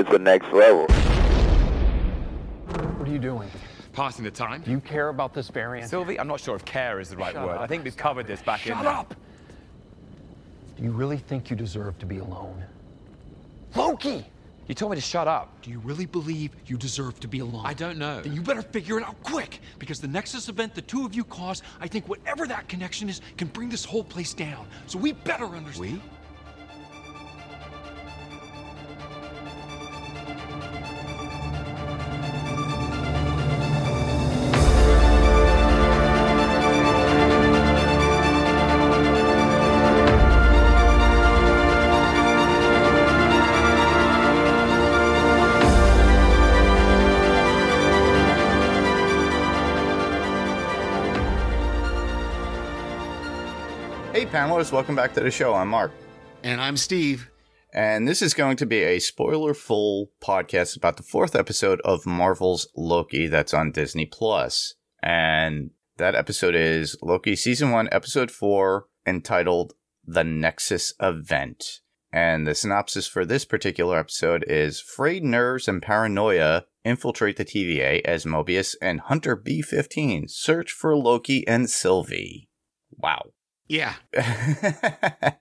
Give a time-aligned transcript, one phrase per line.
[0.00, 0.86] it's the next level.
[2.96, 3.50] What are you doing?
[3.92, 4.62] Passing the time.
[4.62, 5.90] Do you care about this variant?
[5.90, 7.56] Sylvie, I'm not sure if care is the right Shut word.
[7.56, 7.60] up.
[7.60, 8.78] I think we've covered this back Shut in.
[8.78, 9.14] Shut up!
[10.76, 12.64] Do you really think you deserve to be alone?
[13.76, 14.24] Loki!
[14.68, 15.60] You told me to shut up.
[15.62, 17.66] Do you really believe you deserve to be alone?
[17.66, 18.22] I don't know.
[18.22, 21.24] Then you better figure it out quick, because the Nexus event the two of you
[21.24, 24.66] caused, I think whatever that connection is, can bring this whole place down.
[24.86, 25.94] So we better understand.
[25.96, 26.02] We?
[54.60, 55.54] Welcome back to the show.
[55.54, 55.90] I'm Mark.
[56.44, 57.30] And I'm Steve.
[57.72, 62.04] And this is going to be a spoiler full podcast about the fourth episode of
[62.04, 64.74] Marvel's Loki that's on Disney Plus.
[65.02, 69.72] And that episode is Loki Season 1, Episode 4, entitled
[70.04, 71.80] The Nexus Event.
[72.12, 78.02] And the synopsis for this particular episode is Frayed nerves and paranoia infiltrate the TVA
[78.02, 82.50] as Mobius and Hunter B 15 search for Loki and Sylvie.
[82.90, 83.32] Wow.
[83.70, 83.94] Yeah.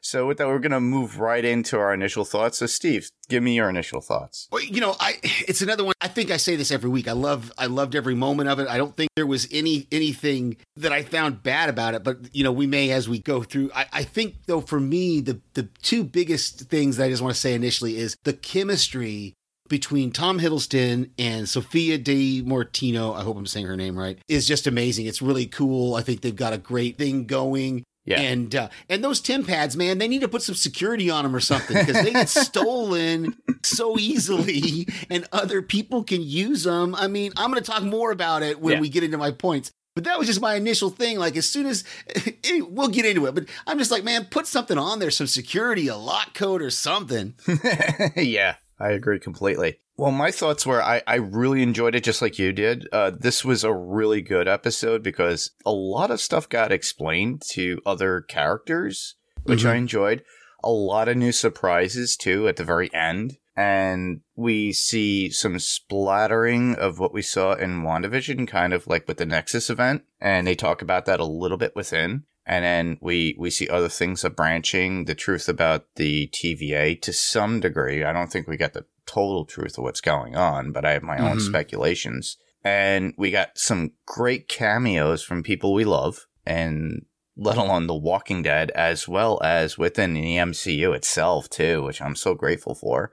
[0.00, 2.58] so with that, we're gonna move right into our initial thoughts.
[2.58, 4.46] So, Steve, give me your initial thoughts.
[4.52, 5.94] Well, you know, I it's another one.
[6.00, 7.08] I think I say this every week.
[7.08, 8.68] I love I loved every moment of it.
[8.68, 12.44] I don't think there was any anything that I found bad about it, but you
[12.44, 13.72] know, we may as we go through.
[13.74, 17.34] I, I think though for me, the the two biggest things that I just want
[17.34, 19.34] to say initially is the chemistry
[19.68, 24.46] between Tom Hiddleston and Sophia Di Martino, I hope I'm saying her name right, is
[24.46, 25.06] just amazing.
[25.06, 25.94] It's really cool.
[25.94, 27.82] I think they've got a great thing going.
[28.04, 28.20] Yeah.
[28.20, 31.40] And uh, and those Tempads, man, they need to put some security on them or
[31.40, 32.28] something because they get
[32.70, 36.94] stolen so easily, and other people can use them.
[36.94, 38.80] I mean, I'm going to talk more about it when Yeah.
[38.80, 39.72] we get into my points.
[39.96, 41.18] But that was just my initial thing.
[41.18, 41.82] Like as soon as
[42.68, 45.88] we'll get into it, but I'm just like, man, put something on there, some security,
[45.88, 47.34] a lock code or something.
[48.16, 49.80] yeah, I agree completely.
[49.96, 52.86] Well, my thoughts were I, I really enjoyed it just like you did.
[52.92, 57.80] Uh, this was a really good episode because a lot of stuff got explained to
[57.86, 60.22] other characters, which I enjoyed.
[60.62, 63.38] A lot of new surprises too at the very end.
[63.58, 69.16] And we see some splattering of what we saw in WandaVision, kind of like with
[69.16, 70.02] the Nexus event.
[70.20, 72.24] And they talk about that a little bit within.
[72.46, 77.12] And then we, we see other things of branching, the truth about the TVA to
[77.12, 78.04] some degree.
[78.04, 81.02] I don't think we got the total truth of what's going on, but I have
[81.02, 81.40] my own Mhm.
[81.40, 82.36] speculations.
[82.62, 87.04] And we got some great cameos from people we love, and
[87.36, 92.16] let alone The Walking Dead, as well as within the MCU itself, too, which I'm
[92.16, 93.12] so grateful for.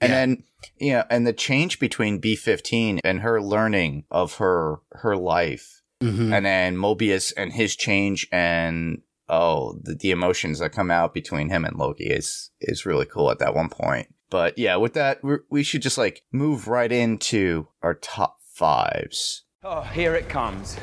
[0.00, 0.16] And Yeah.
[0.18, 0.44] then,
[0.78, 6.32] you know, and the change between B15 and her learning of her her life Mhm.
[6.32, 11.48] and then Mobius and his change and oh the, the emotions that come out between
[11.48, 14.08] him and Loki is is really cool at that one point.
[14.30, 19.44] But yeah, with that we're, we should just like move right into our top fives.
[19.62, 20.76] Oh, here it comes.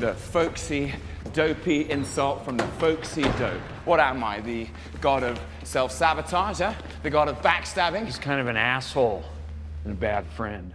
[0.00, 0.92] The folksy,
[1.32, 3.60] dopey insult from the folksy dope.
[3.84, 4.66] What am I, the
[5.00, 6.74] god of self sabotage, huh?
[7.04, 8.04] The god of backstabbing?
[8.04, 9.22] He's kind of an asshole
[9.84, 10.74] and a bad friend.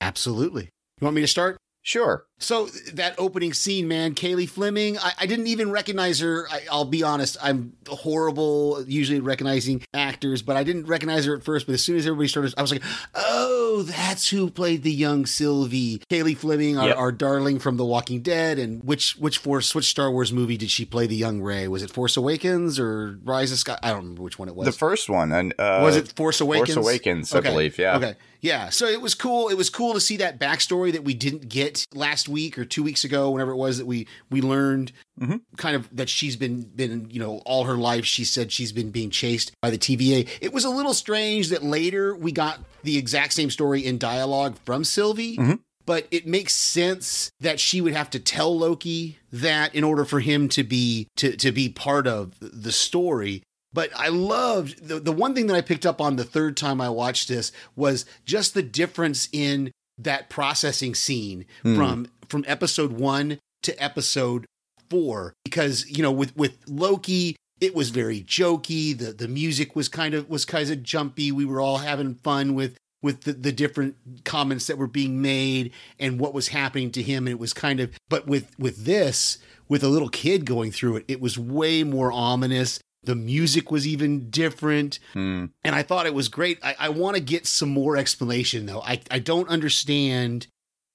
[0.00, 0.64] Absolutely.
[1.00, 1.56] You want me to start?
[1.82, 2.24] Sure.
[2.38, 6.46] So that opening scene, man, Cailey Fleming, I, I didn't even recognize her.
[6.50, 11.44] I, I'll be honest, I'm horrible usually recognizing actors, but I didn't recognize her at
[11.44, 11.66] first.
[11.66, 12.82] But as soon as everybody started, I was like,
[13.14, 16.02] oh, that's who played the young Sylvie.
[16.10, 16.96] Cailey Fleming, our, Yep.
[16.98, 18.58] our darling from The Walking Dead.
[18.58, 21.66] And which which Force, which Star Wars movie did she play the young Rey?
[21.68, 23.78] Was it Force Awakens or Rise of Sky?
[23.82, 24.66] I don't remember which one it was.
[24.66, 26.74] The first one and uh, was it Force Awakens?
[26.74, 27.78] Force Awakens, I believe.
[27.78, 27.96] Yeah.
[27.96, 28.14] Okay.
[28.40, 28.68] Yeah.
[28.68, 29.48] So it was cool.
[29.48, 32.82] It was cool to see that backstory that we didn't get last week or two
[32.82, 35.42] weeks ago, whenever it was that we we learned Mhm.
[35.56, 38.90] kind of that she's been been you know all her life she said she's been
[38.90, 40.26] being chased by the TVA.
[40.40, 44.56] It was a little strange that later we got the exact same story in dialogue
[44.64, 45.36] from Sylvie.
[45.36, 45.60] Mhm.
[45.86, 50.20] But it makes sense that she would have to tell Loki that in order for
[50.20, 53.42] him to be to to be part of the story.
[53.72, 56.80] But I loved the, the one thing that I picked up on the third time
[56.80, 61.76] I watched this was just the difference in that processing scene Hmm.
[61.76, 64.46] from from episode one to episode
[64.90, 65.34] four.
[65.44, 68.96] Because, you know, with with Loki, it was very jokey.
[68.96, 71.32] The the music was kind of was kind of jumpy.
[71.32, 75.72] We were all having fun with with the, the different comments that were being made
[75.98, 77.26] and what was happening to him.
[77.26, 79.38] And it was kind of but with with this,
[79.68, 83.86] with a little kid going through it, it was way more ominous The music was
[83.86, 84.98] even different.
[85.12, 85.46] Hmm.
[85.62, 86.58] And I thought it was great.
[86.62, 88.80] I, I want to get some more explanation, though.
[88.80, 90.46] I, I don't understand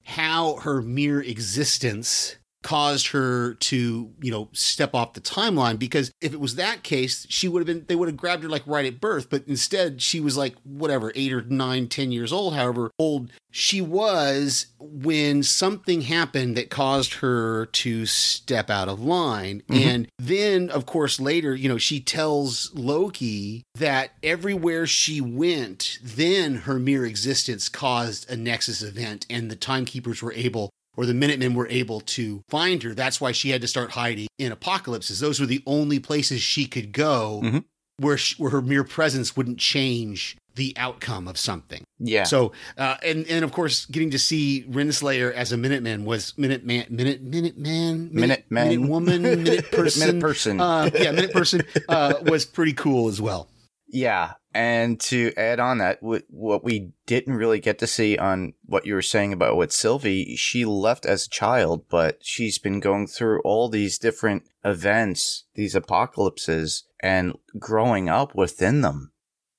[0.03, 6.33] how her mere existence caused her to, you know, step off the timeline because if
[6.33, 8.85] it was that case, she would have been, they would have grabbed her like right
[8.85, 9.29] at birth.
[9.29, 13.81] But instead, she was like, whatever, eight or nine, ten years old, however old she
[13.81, 19.63] was when something happened that caused her to step out of line.
[19.67, 19.89] Mm-hmm.
[19.89, 26.55] And then, of course, later, you know, she tells Loki that everywhere she went, then
[26.55, 30.69] her mere existence caused a Nexus event, and the Timekeepers were able
[30.99, 32.93] or the Minutemen were able to find her.
[32.93, 35.21] That's why she had to start hiding in apocalypses.
[35.21, 37.63] Those were the only places she could go Mhm.
[37.99, 41.83] where, she, where her mere presence wouldn't change the outcome of something.
[41.99, 42.23] Yeah.
[42.25, 46.89] So, uh, and and of course, getting to see Renslayer as a Minuteman was Minuteman,
[46.89, 48.43] Minute, Minuteman, Minuteman.
[48.51, 50.59] Minute Woman, Minute Person, Minute person.
[50.59, 53.47] uh, yeah, Minute Person uh, was pretty cool as well.
[53.87, 58.85] Yeah, and to add on that, what, we didn't really get to see on what
[58.85, 63.07] you were saying about what Sylvie, she left as a child, but she's been going
[63.07, 69.11] through all these different events, these apocalypses, and growing up within them.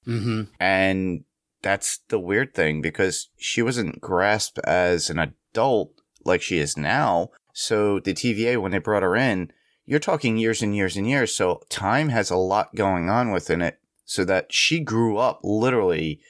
[0.05, 1.25] hmm And
[1.63, 5.93] that's the weird thing because she wasn't grasped as an adult
[6.25, 7.31] like she is now.
[7.53, 9.53] So the TVA, when they brought her in,
[9.85, 11.35] you're talking years and years and years.
[11.35, 13.80] So time has a lot going on within it
[14.11, 16.21] so that she grew up literally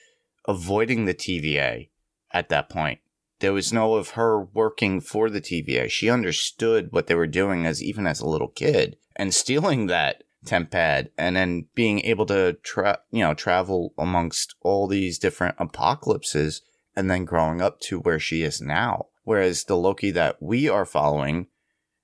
[0.47, 1.89] avoiding the TVA
[2.31, 3.01] at that point.
[3.39, 5.91] There was no of her working for the TVA.
[5.91, 10.25] She understood what they were doing as even as a little kid and stealing that
[10.45, 15.55] temp pad and then being able to tra- you know travel amongst all these different
[15.59, 16.61] apocalypses
[16.95, 19.07] and then growing up to where she is now.
[19.25, 21.47] Whereas the Loki that we are following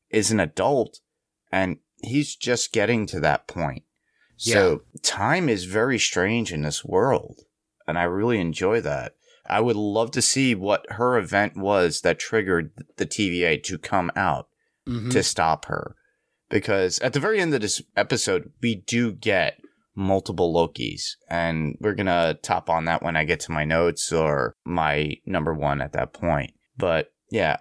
[0.09, 1.01] is an adult
[1.53, 3.83] and he's just getting to that point.
[4.37, 7.41] So time is very strange in this world.
[7.87, 9.15] And I really enjoy that.
[9.49, 14.11] I would love to see what her event was that triggered the TVA to come
[14.17, 14.49] out
[14.87, 15.97] hmm to stop her.
[16.49, 19.61] Because at the very end of this episode, we do get
[19.97, 21.17] multiple Lokis.
[21.29, 25.17] And we're going to top on that when I get to my notes or my
[25.27, 26.53] number one at that point.
[26.77, 27.57] But yeah,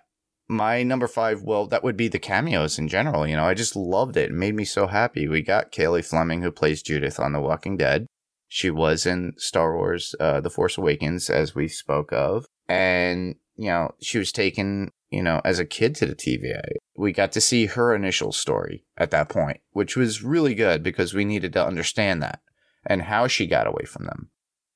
[0.48, 3.28] my number five, well, that would be the cameos in general.
[3.28, 4.30] You know, I just loved it.
[4.30, 5.28] It made me so happy.
[5.28, 8.06] We got Cailey Fleming, who plays Judith on The Walking Dead.
[8.48, 12.46] She was in Star Wars uh, The Force Awakens, as we spoke of.
[12.68, 16.62] And, you know, she was taken, you know, as a kid to the TVA.
[16.96, 21.14] We got to see her initial story at that point, which was really good because
[21.14, 22.40] we needed to understand that
[22.86, 24.30] and how she got away from them.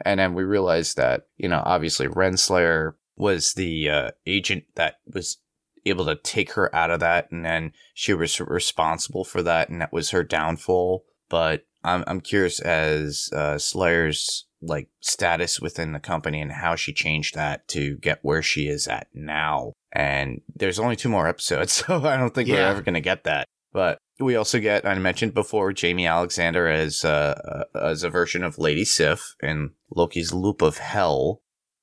[0.04, 5.38] And then we realized that, you know, obviously Renslayer was the uh, agent that was
[5.86, 7.32] able to take her out of that.
[7.32, 9.70] And then she was responsible for that.
[9.70, 11.06] And that was her downfall.
[11.30, 16.94] But I'm, I'm curious as uh, Slayer's like status within the company and how she
[16.94, 19.74] changed that to get where she is at now.
[19.92, 23.24] And there's only two more episodes, so I don't think we're ever going to get
[23.24, 23.48] that.
[23.72, 28.44] But we also get, I mentioned before, Jaimie Alexander as uh, uh, as a version
[28.44, 31.42] of Lady Sif in Loki's Loop of Hell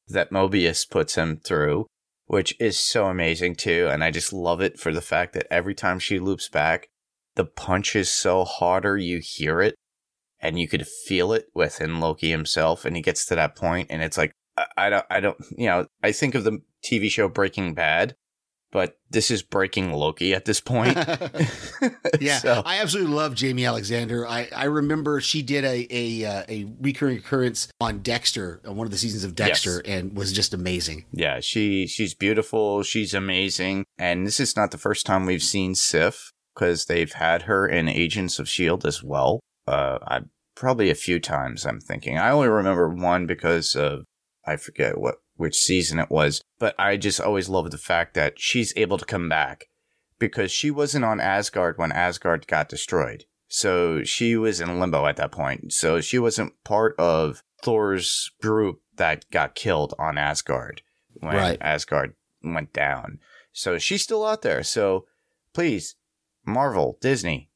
[0.08, 1.86] that Mobius puts him through,
[2.26, 3.88] which is so amazing too.
[3.90, 6.88] And I just love it for the fact that every time she loops back,
[7.36, 9.74] the punch is so harder you hear it
[10.40, 12.84] and you could feel it within Loki himself.
[12.84, 15.66] And he gets to that point and it's like, I, I don't, I don't, you
[15.66, 18.16] know, I think of the TV show Breaking Bad,
[18.76, 20.98] but this is breaking Loki at this point.
[22.20, 24.26] Yeah, So- I absolutely love Jaimie Alexander.
[24.26, 28.86] I, I remember she did a a, uh, a recurring occurrence on Dexter, on one
[28.86, 31.06] of the seasons of Dexter, and was just amazing.
[31.10, 32.82] Yeah, she she's beautiful.
[32.82, 37.42] She's amazing, and this is not the first time we've seen Sif because they've had
[37.42, 39.40] her in Agents of Shield as well.
[39.66, 40.20] Uh, I
[40.54, 41.64] probably a few times.
[41.64, 42.18] I'm thinking.
[42.18, 44.04] I only remember one because of
[44.46, 48.40] I forget what which season it was, but I just always loved the fact that
[48.40, 49.68] she's able to come back
[50.18, 53.24] because she wasn't on Asgard when Asgard got destroyed.
[53.48, 55.72] So she was in limbo at that point.
[55.72, 60.82] So she wasn't part of Thor's group that got killed on Asgard
[61.14, 61.58] when Right.
[61.60, 63.20] Asgard went down.
[63.52, 64.62] So she's still out there.
[64.62, 65.06] So
[65.52, 65.96] please,
[66.44, 67.50] Marvel, Disney,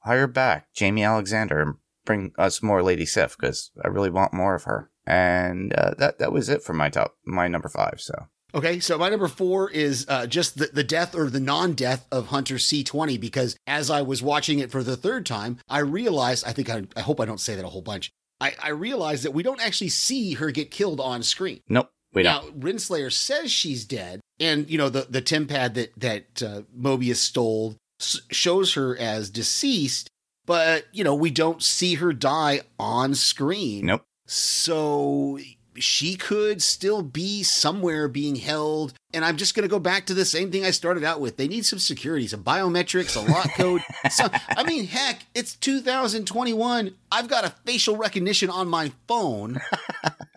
[0.00, 4.54] hire back Jaimie Alexander and bring us more Lady Sif because I really want more
[4.54, 4.90] of her.
[5.06, 8.00] And uh, that that was it for my top, my number five.
[8.00, 8.14] So
[8.54, 12.06] Okay, so my number four is uh, just the, the death or the non death
[12.12, 16.46] of Hunter C20 because as I was watching it for the third time, I realized,
[16.46, 18.12] I think I, I hope I don't say that a whole bunch.
[18.40, 21.60] I, I realized that we don't actually see her get killed on screen.
[21.68, 22.60] nope, we now, don't.
[22.60, 27.76] Renslayer says she's dead, and you know the the Tempad that that uh, Mobius stole
[28.00, 30.08] s- shows her as deceased.
[30.46, 33.86] but you know, we don't see her die on screen.
[33.86, 34.04] Nope.
[34.26, 35.38] So
[35.76, 38.94] she could still be somewhere being held.
[39.12, 41.36] And I'm just going to go back to the same thing I started out with.
[41.36, 43.82] They need some security, some biometrics, a lock code.
[44.56, 46.94] I mean, heck, it's 2021.
[47.10, 49.60] I've got a facial recognition on my phone.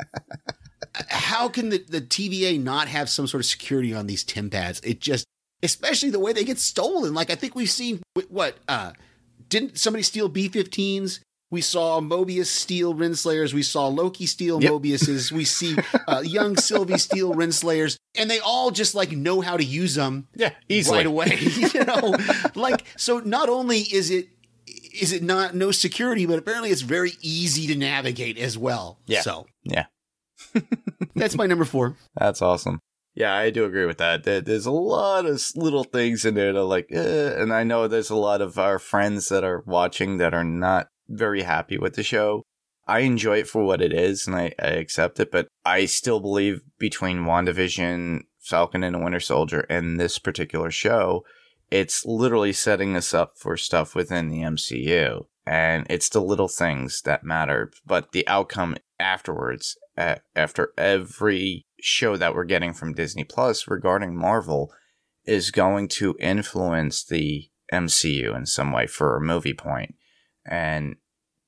[1.09, 4.81] How can the, the TVA not have some sort of security on these Tempads?
[4.83, 5.25] It just,
[5.61, 7.13] especially the way they get stolen.
[7.13, 8.93] Like, I think we've seen what, uh,
[9.49, 11.19] didn't somebody steal B 15s?
[11.49, 13.53] We saw Mobius steal Renslayers.
[13.53, 14.71] We saw Loki steal Yep.
[14.71, 15.31] Mobiuses.
[15.31, 15.77] We see
[16.07, 20.27] uh, young Sylvie steal Renslayers, and they all just like know how to use them
[20.35, 20.97] Yeah, easily.
[20.97, 21.37] right away.
[21.39, 22.15] you know,
[22.55, 23.19] like so.
[23.19, 24.27] Not only is it
[24.99, 28.99] is it not no security, but apparently it's very easy to navigate as well.
[29.05, 29.21] Yeah.
[29.21, 29.85] So Yeah.
[31.15, 31.95] that's my number four.
[32.15, 32.79] That's awesome.
[33.15, 34.23] Yeah, I do agree with that.
[34.23, 38.09] There's a lot of little things in there that like, eh, and I know there's
[38.11, 42.03] a lot of our friends that are watching that are not very happy with the
[42.03, 42.43] show.
[42.87, 46.19] I enjoy it for what it is and I, I accept it, but I still
[46.19, 51.25] believe between WandaVision, Falcon and the Winter Soldier, and this particular show,
[51.69, 55.25] it's literally setting us up for stuff within the MCU.
[55.45, 59.77] And it's the little things that matter, but the outcome afterwards,
[60.35, 64.73] after every show that we're getting from Disney Plus regarding Marvel,
[65.25, 69.95] is going to influence the MCU in some way for a movie point.
[70.47, 70.95] And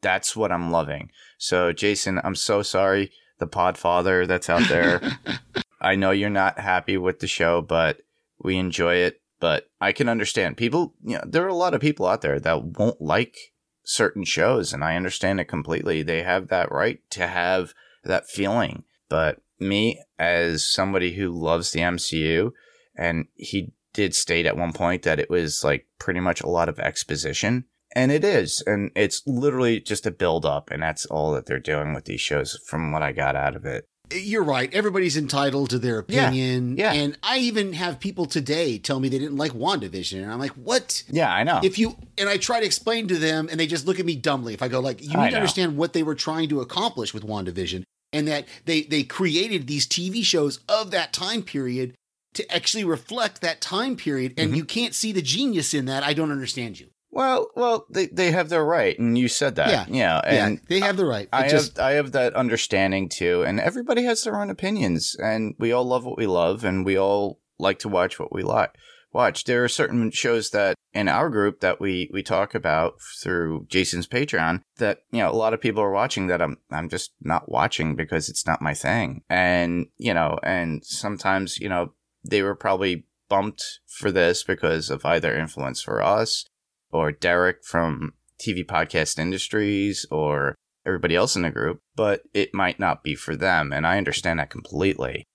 [0.01, 1.11] that's what I'm loving.
[1.37, 5.01] So, Jason, I'm so sorry, the Podfather that's out there.
[5.81, 8.01] I know you're not happy with the show, but
[8.41, 9.21] we enjoy it.
[9.39, 12.39] But I can understand people, you know, there are a lot of people out there
[12.41, 13.37] that won't like
[13.83, 16.03] certain shows, and I understand it completely.
[16.03, 18.83] They have that right to have that feeling.
[19.07, 22.51] But me, as somebody who loves the MCU,
[22.95, 26.69] and he did state at one point that it was like pretty much a lot
[26.69, 27.65] of exposition.
[27.95, 28.61] And it is.
[28.65, 30.69] And it's literally just a build up.
[30.71, 33.65] And that's all that they're doing with these shows from what I got out of
[33.65, 33.85] it.
[34.11, 34.73] You're right.
[34.73, 36.77] Everybody's entitled to their opinion.
[36.77, 36.93] yeah.
[36.93, 40.23] And I even have people today tell me they didn't like WandaVision.
[40.23, 41.03] And I'm like, what?
[41.09, 41.59] Yeah, I know.
[41.63, 44.15] if you and I try to explain to them and they just look at me
[44.15, 46.59] dumbly if I go like you I need to understand what they were trying to
[46.61, 51.93] accomplish with WandaVision and that they they created these TV shows of that time period
[52.33, 54.47] to actually reflect that time period Mm-hmm.
[54.47, 56.87] and you can't see the genius in that I don't understand you.
[57.19, 58.97] Well, well, they, they have their right.
[58.97, 59.69] And you said that.
[59.69, 59.85] Yeah.
[59.89, 60.21] Yeah.
[60.23, 61.27] And yeah, they have the right.
[61.33, 65.53] I just have I have that understanding too, and everybody has their own opinions, and
[65.59, 68.73] we all love what we love, and we all like to watch what we like.
[69.11, 69.43] Watch.
[69.43, 74.07] There are certain shows that in our group that we we talk about through Jason's
[74.07, 77.51] Patreon that you know a lot of people are watching that I'm I'm just not
[77.51, 81.91] watching because it's not my thing, and you know, and sometimes you know
[82.23, 86.45] they were probably bumped for this because of either influence for us
[86.91, 90.55] or Derek from TV Podcast Industries or
[90.85, 93.71] everybody else in the group, but it might not be for them.
[93.71, 95.25] And I understand that completely.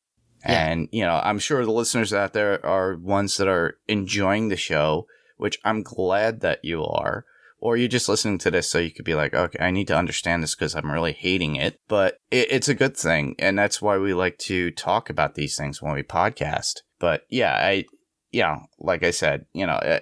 [0.44, 0.68] Yeah.
[0.68, 4.56] And, you know, I'm sure the listeners out there are ones that are enjoying the
[4.56, 5.06] show,
[5.36, 7.24] which I'm glad that you are.
[7.58, 9.96] Or you're just listening to this so you could be like, okay, I need to
[9.96, 11.80] understand this because I'm really hating it.
[11.88, 13.36] But it, it's a good thing.
[13.38, 16.80] And that's why we like to talk about these things when we podcast.
[16.98, 17.86] But yeah, I,
[18.32, 20.00] yeah, like I said, you know, uh,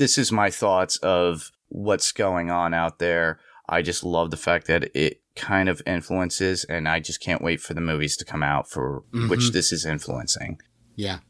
[0.00, 3.38] this is my thoughts of what's going on out there.
[3.68, 7.60] I just love the fact that it kind of influences, and I just can't wait
[7.60, 9.52] for the movies to come out for which Mhm.
[9.52, 10.58] this is influencing.
[10.96, 11.20] yeah.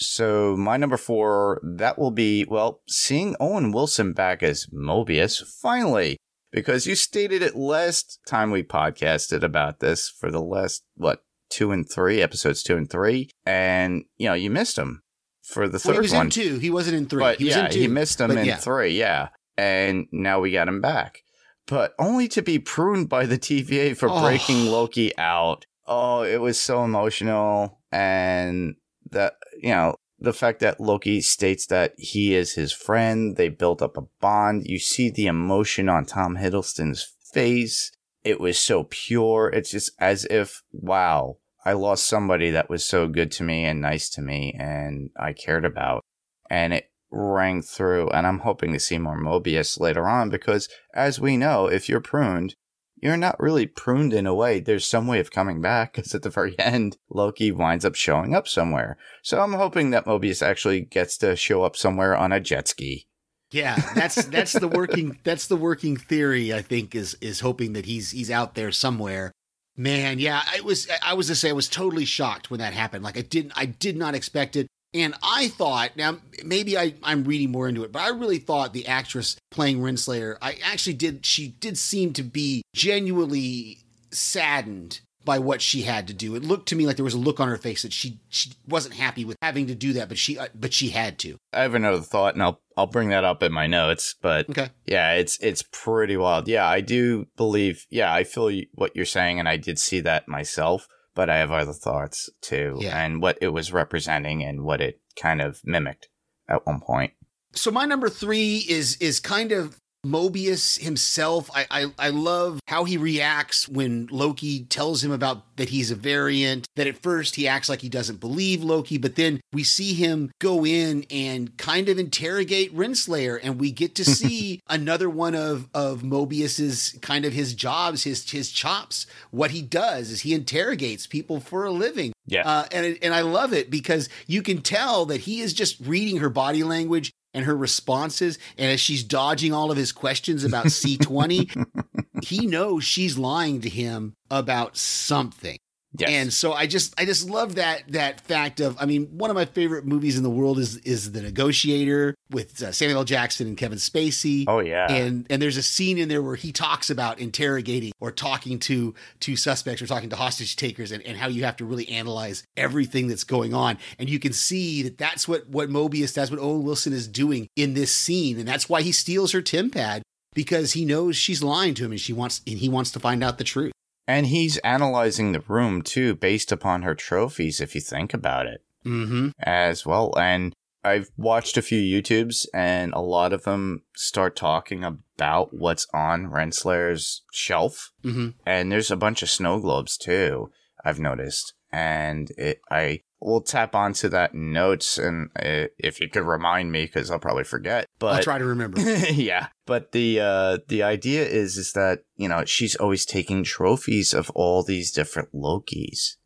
[0.00, 6.16] So my number four, that will be well, seeing Owen Wilson back as Mobius finally,
[6.52, 11.72] because you stated it last time we podcasted about this for the last what two
[11.72, 15.02] and three episodes, two and three, and you know you missed him
[15.48, 16.26] for the Well, third he was one.
[16.26, 16.58] in 2.
[16.58, 17.20] He wasn't in 3.
[17.20, 17.78] But he was yeah, in 2.
[17.80, 18.56] he missed him but in yeah.
[18.56, 19.28] three, yeah.
[19.56, 21.22] And now we got him back.
[21.66, 24.20] But only to be pruned by the TVA for Oh.
[24.22, 25.66] breaking Loki out.
[25.86, 27.80] Oh, it was so emotional.
[27.92, 28.76] And
[29.10, 33.80] that, you know, the fact that Loki states that he is his friend, they built
[33.82, 34.66] up a bond.
[34.66, 37.90] You see the emotion on Tom Hiddleston's face.
[38.24, 39.48] It was so pure.
[39.48, 43.80] It's just as if, wow, I lost somebody that was so good to me and
[43.80, 46.04] nice to me and I cared about.
[46.50, 48.10] And it rang through.
[48.10, 52.00] And I'm hoping to see more Mobius later on because, as we know, if you're
[52.00, 52.54] pruned,
[53.00, 54.60] you're not really pruned in a way.
[54.60, 58.34] There's some way of coming back because at the very end, Loki winds up showing
[58.34, 58.96] up somewhere.
[59.22, 63.06] So I'm hoping that Mobius actually gets to show up somewhere on a jet ski.
[63.50, 66.52] Yeah, that's that's the working that's the working theory.
[66.52, 69.32] I think is is hoping that he's he's out there somewhere.
[69.78, 73.04] Man, yeah, I was I was to say I was totally shocked when that happened.
[73.04, 74.66] Like I didn't I did not expect it.
[74.94, 78.72] And I thought, now maybe I, I'm reading more into it, but I really thought
[78.72, 83.80] the actress playing Renslayer, I actually did, she did seem to be genuinely
[84.10, 86.34] saddened by what she had to do.
[86.34, 88.52] It looked to me like there was a look on her face that she she
[88.66, 91.36] wasn't happy with having to do that, but she uh, but she had to.
[91.52, 94.14] I have another thought, and I'll I'll bring that up in my notes.
[94.22, 94.70] But Okay.
[94.86, 96.46] yeah, it's it's pretty wild.
[96.48, 97.86] Yeah, I do believe.
[97.90, 100.86] Yeah, I feel what you're saying, and I did see that myself.
[101.14, 102.96] But I have other thoughts too, Yeah.
[102.96, 106.08] and what it was representing, and what it kind of mimicked
[106.48, 107.12] at one point.
[107.54, 111.50] So my number three is is kind of Mobius himself.
[111.54, 115.96] I, I I love how he reacts when Loki tells him about that he's a
[115.96, 116.66] variant.
[116.76, 120.30] That at first he acts like he doesn't believe Loki, but then we see him
[120.40, 125.68] go in and kind of interrogate Renslayer, and we get to see another one of
[125.74, 129.06] of Mobius's kind of his jobs, his his chops.
[129.30, 132.12] What he does is he interrogates people for a living.
[132.26, 132.46] Yeah.
[132.46, 136.18] Uh, and and I love it because you can tell that he is just reading
[136.18, 140.70] her body language and her responses, and as she's dodging all of his questions about
[140.70, 141.48] C twenty,
[142.22, 145.58] he knows she's lying to him about something.
[145.96, 146.10] Yes.
[146.10, 149.34] And so I just I just love that that fact of I mean one of
[149.34, 153.04] my favorite movies in the world is is The Negotiator with uh, Samuel L.
[153.04, 154.44] Jackson and Kevin Spacey.
[154.46, 154.92] oh yeah.
[154.92, 158.94] And and there's a scene in there where he talks about interrogating or talking to
[159.20, 162.44] to suspects or talking to hostage takers and, and how you have to really analyze
[162.56, 163.78] everything that's going on.
[163.98, 167.48] And you can see that that's what what Mobius, that's what Owen Wilson is doing
[167.56, 170.02] in this scene, and that's why he steals her Tempad
[170.34, 173.24] because he knows she's lying to him and she wants and he wants to find
[173.24, 173.72] out the truth.
[174.08, 177.60] And he's analyzing the room too, based upon her trophies.
[177.60, 178.64] If you think about it.
[178.84, 179.30] Mm-hmm.
[179.40, 180.14] as well.
[180.18, 185.86] And I've watched a few YouTubes, and a lot of them start talking about what's
[185.92, 187.92] on Renslayer's shelf.
[188.04, 188.28] Mm-hmm.
[188.46, 190.50] And there's a bunch of snow globes too.
[190.84, 196.08] I've noticed, and it, I will tap onto that in notes, and uh, if you
[196.08, 197.86] could remind me, because I'll probably forget.
[197.98, 198.80] But I'll try to remember.
[199.10, 204.14] yeah, but the uh, the idea is is that you know she's always taking trophies
[204.14, 206.16] of all these different Lokis,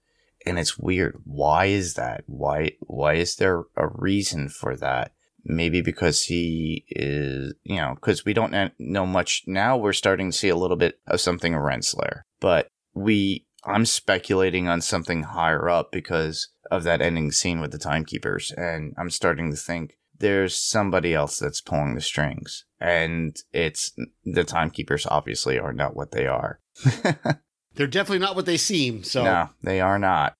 [0.44, 1.20] and it's weird.
[1.24, 2.24] Why is that?
[2.26, 5.12] Why why is there a reason for that?
[5.44, 9.76] Maybe because he is, you know, because we don't know much now.
[9.76, 13.46] We're starting to see a little bit of something of Renslayer, but we.
[13.64, 18.94] I'm speculating on something higher up because of that ending scene with the timekeepers, and
[18.96, 23.92] I'm starting to think there's somebody else that's pulling the strings, and it's
[24.24, 25.06] the timekeepers.
[25.06, 26.60] Obviously, are not what they are.
[27.74, 29.04] They're definitely not what they seem.
[29.04, 30.34] So No, they are not.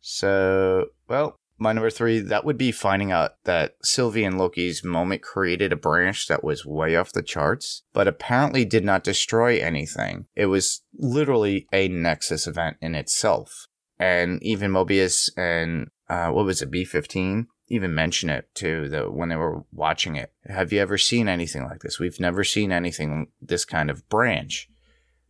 [0.00, 5.22] So, well, my number three, that would be finding out that Sylvie and Loki's moment
[5.22, 10.26] created a branch that was way off the charts, but apparently did not destroy anything.
[10.34, 13.66] It was literally a Nexus event in itself.
[13.98, 17.46] And even Mobius and, uh, what was it, B15?
[17.68, 20.32] Even mention it to the when they were watching it.
[20.46, 21.98] Have you ever seen anything like this?
[21.98, 24.68] We've never seen anything this kind of branch.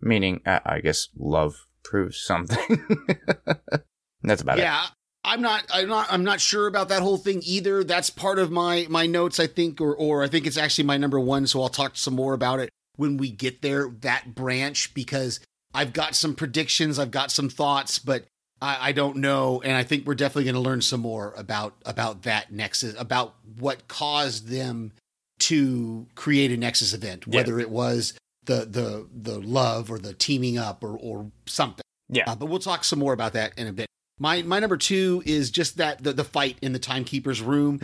[0.00, 2.84] Meaning, uh, I guess love proves something.
[4.22, 4.62] That's about it.
[4.62, 4.86] yeah
[5.22, 8.50] i'm not i'm not i'm not sure about that whole thing either that's part of
[8.50, 11.62] my my notes i think or or i think it's actually my number one so
[11.62, 15.40] i'll talk some more about it when we get there that branch because
[15.74, 18.24] i've got some predictions i've got some thoughts but
[18.64, 21.74] i i don't know and i think we're definitely going to learn some more about
[21.84, 24.92] about that nexus about what caused them
[25.38, 27.36] to create a nexus event Yeah.
[27.40, 32.24] whether it was the the the love or the teaming up or or something Yeah.
[32.30, 33.86] uh, but we'll talk some more about that in a bit.
[34.18, 37.80] My my number two is just that the, the fight in the timekeeper's room.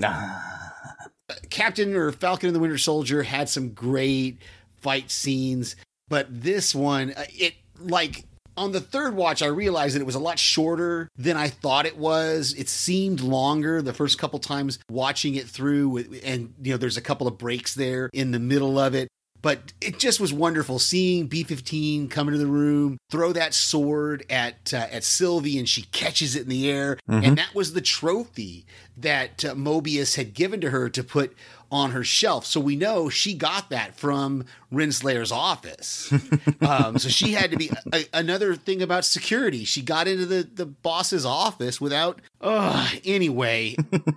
[1.48, 4.38] Captain or Falcon and the Winter Soldier had some great
[4.80, 5.76] fight scenes,
[6.08, 8.24] but this one, uh, it like
[8.60, 11.86] on the third watch, I realized that it was a lot shorter than I thought
[11.86, 12.54] it was.
[12.54, 17.02] It seemed longer the first couple times watching it through, and you know, there's a
[17.02, 19.08] couple of breaks there in the middle of it.
[19.42, 24.74] But it just was wonderful seeing B15 come into the room, throw that sword at
[24.74, 26.98] uh, at Sylvie, and she catches it in the air.
[27.24, 28.66] And that was the trophy
[28.98, 31.34] that uh, Mobius had given to her to put
[31.70, 32.46] on her shelf.
[32.46, 36.12] So we know she got that from Renslayer's office.
[36.60, 39.64] um, so she had to be a, another thing about security.
[39.64, 42.20] She got into the, the boss's office without.
[42.40, 43.76] Uh, anyway,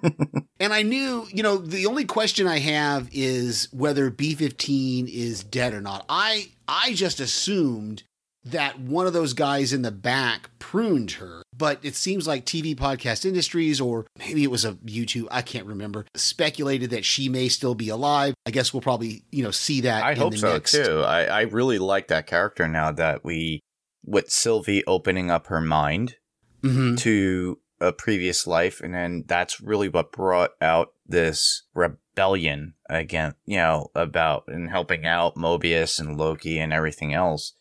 [0.59, 5.73] and I knew, you know, the only question I have is whether B15 is dead
[5.73, 6.05] or not.
[6.09, 8.03] I I just assumed
[8.45, 12.75] that one of those guys in the back pruned her, but it seems like TV
[12.75, 17.47] podcast industries or maybe it was a YouTube, I can't remember, speculated that she may
[17.47, 18.33] still be alive.
[18.45, 21.01] I guess we'll probably, you know, see that I in hope the so next too.
[21.01, 23.61] I, I really like that character now that we,
[24.05, 26.15] with Sylvie opening up her mind
[26.63, 26.97] Mhm.
[26.99, 33.57] to a previous life, and then that's really what brought out this rebellion again, you
[33.57, 37.53] know, about and helping out Mobius and Loki and everything else,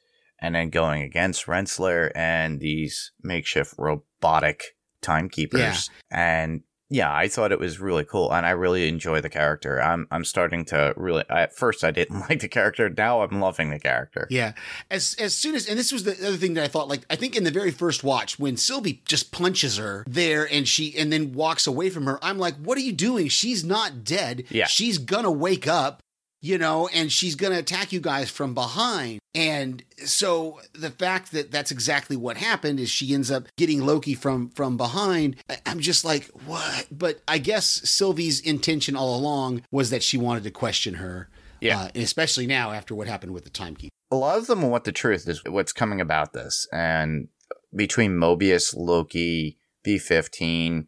[0.43, 5.89] and then going against Renslayer and these makeshift robotic timekeepers.
[6.11, 9.81] And yeah, I thought it was really cool, and I really enjoy the character.
[9.83, 11.25] I'm I'm starting to really.
[11.31, 12.91] At first, I didn't like the character.
[12.91, 14.27] Now, I'm loving the character.
[14.29, 14.53] Yeah.
[14.91, 17.17] As as soon as and this was the other thing that I thought like I
[17.17, 21.11] think in the very first watch when Sylvie just punches her there and she and
[21.11, 23.29] then walks away from her, I'm like, what are you doing?
[23.29, 24.45] She's not dead.
[24.51, 24.67] Yeah.
[24.67, 26.03] She's gonna wake up,
[26.43, 29.21] you know, and she's gonna attack you guys from behind.
[29.35, 34.15] And so the fact that that's exactly what happened is she ends up getting Loki
[34.15, 35.37] from from behind.
[35.49, 36.87] I- I'm just like, what?
[36.91, 41.31] But I guess Sylvie's intention all along was that she wanted to question her.
[41.61, 41.79] Yeah.
[41.83, 43.93] Uh, and especially now after what happened with the timekeeper.
[44.11, 47.29] a lot of them want the truth is what's coming about this and
[47.75, 50.87] between mobius loki b15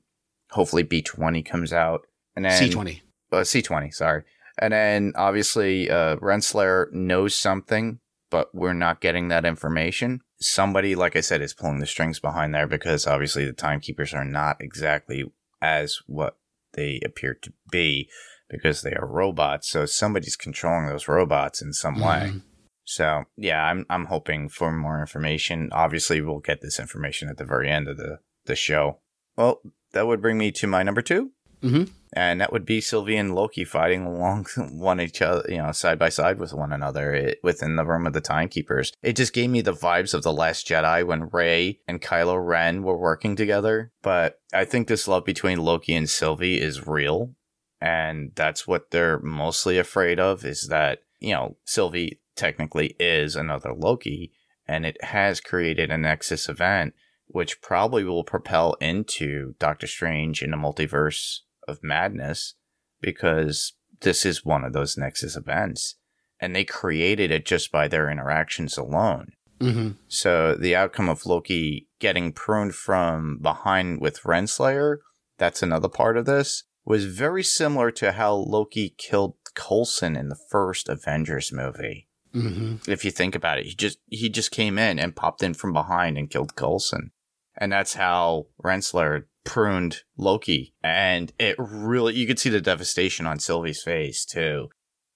[0.50, 2.02] hopefully b20 comes out
[2.36, 3.00] and then C20.
[3.32, 4.24] uh, c20 sorry
[4.58, 7.98] and then obviously uh renslayer knows something
[8.30, 12.54] but we're not getting that information somebody like i said is pulling the strings behind
[12.54, 15.24] there because obviously the timekeepers are not exactly
[15.62, 16.36] as what
[16.74, 18.08] they appear to be
[18.50, 22.42] because they are robots so somebody's controlling those robots in some way Mhm.
[22.84, 25.70] so yeah, I'm I'm hoping for more information.
[25.72, 28.98] Obviously, we'll get this information at the very end of the the show.
[29.36, 29.62] Well,
[29.92, 31.30] that would bring me to my number 2
[31.64, 31.90] Mhm.
[32.12, 35.98] and that would be Sylvie and Loki fighting along one each other, you know, side
[35.98, 38.92] by side with one another it, within the room of the Timekeepers.
[39.02, 42.82] It just gave me the vibes of the Last Jedi when Rey and Kylo Ren
[42.82, 43.90] were working together.
[44.02, 47.34] But I think this love between Loki and Sylvie is real,
[47.80, 50.44] and that's what they're mostly afraid of.
[50.44, 54.32] Is that you know Sylvie technically is another Loki,
[54.68, 56.94] and it has created a Nexus event,
[57.26, 62.54] which probably will propel into Doctor Strange in a multiverse of madness,
[63.00, 65.96] because this is one of those Nexus events,
[66.40, 69.32] and they created it just by their interactions alone.
[69.60, 69.90] Mm-hmm.
[70.08, 74.98] So the outcome of Loki getting pruned from behind with Renslayer,
[75.38, 80.38] that's another part of this, was very similar to how Loki killed Coulson in the
[80.50, 82.08] first Avengers movie.
[82.34, 82.90] Mm-hmm.
[82.90, 85.72] If you think about it, he just he just came in and popped in from
[85.72, 87.12] behind and killed Coulson.
[87.56, 90.74] And that's how Renslayer pruned Loki.
[90.82, 94.68] And it really you could see the devastation on Sylvie's face too.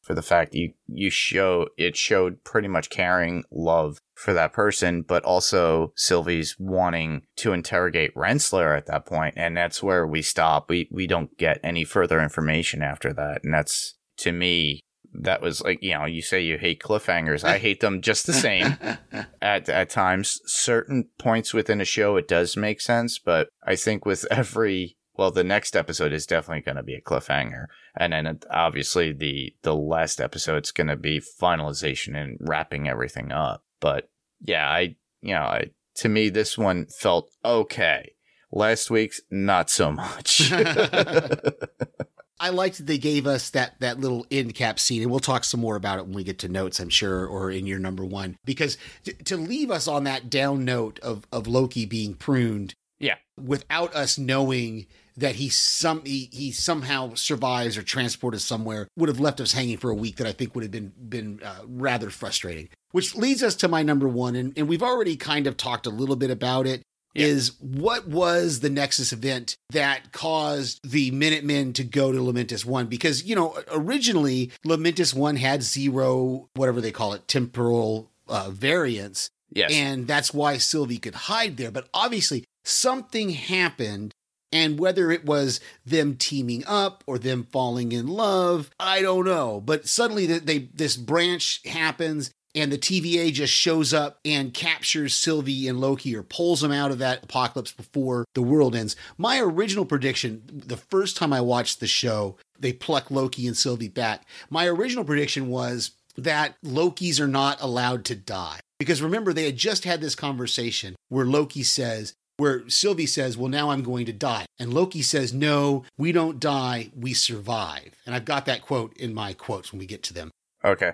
[0.03, 5.03] For the fact you you show it showed pretty much caring love for that person,
[5.03, 10.71] but also Sylvie's wanting to interrogate Renslayer at that point, and that's where we stop.
[10.71, 14.81] We we don't get any further information after that, and that's to me
[15.15, 17.45] that was like you know you say you hate cliffhangers.
[17.45, 18.77] I hate them just the same
[19.43, 20.41] at at times.
[20.47, 25.33] Certain points within a show it does make sense, but I think with every well,
[25.33, 27.67] the next episode is definitely going to be a cliffhanger,
[27.97, 33.33] and then obviously the the last episode episode's going to be finalization and wrapping everything
[33.33, 33.65] up.
[33.81, 34.09] But
[34.41, 38.13] yeah, I you know I, to me this one felt okay.
[38.53, 40.53] Last week's not so much.
[42.41, 45.45] I liked that they gave us that that little end cap scene, and we'll talk
[45.45, 48.05] some more about it when we get to notes, I'm sure, or in your number
[48.05, 48.37] one.
[48.45, 53.17] Because to, to leave us on that down note of of Loki being pruned, yeah,
[53.43, 59.21] without us knowing that he some he, he somehow survives or transported somewhere, would have
[59.21, 60.17] left us hanging for a week.
[60.17, 62.69] That I think would have been been uh, rather frustrating.
[62.93, 65.91] Which leads us to my number one, and, and we've already kind of talked a
[65.91, 66.83] little bit about it
[67.19, 72.87] is what was the Nexus event that caused the Minutemen to go to Lamentis 1?
[72.87, 79.31] Because, you know, originally Lamentis 1 had zero, whatever they call it, temporal uh, variance.
[79.53, 81.71] yes, And that's why Sylvie could hide there.
[81.71, 84.13] But obviously, something happened.
[84.51, 89.61] And whether it was them teaming up or them falling in love, I don't know.
[89.61, 95.15] But suddenly, they, they this branch happens, and the TVA just shows up and captures
[95.15, 98.97] Sylvie and Loki or pulls them out of that apocalypse before the world ends.
[99.17, 103.89] My original prediction, the first time I watched the show, they pluck Loki and Sylvie
[103.89, 104.23] back.
[104.51, 108.61] My original prediction was that Lokis are not allowed to die.
[108.79, 113.49] Because remember, they had just had this conversation where Loki says, where Sylvie says, Well,
[113.49, 114.47] now I'm going to die.
[114.59, 117.97] And Loki says, No, we don't die, we survive.
[118.07, 120.31] And I've got that quote in my quotes when we get to them.
[120.65, 120.93] okay,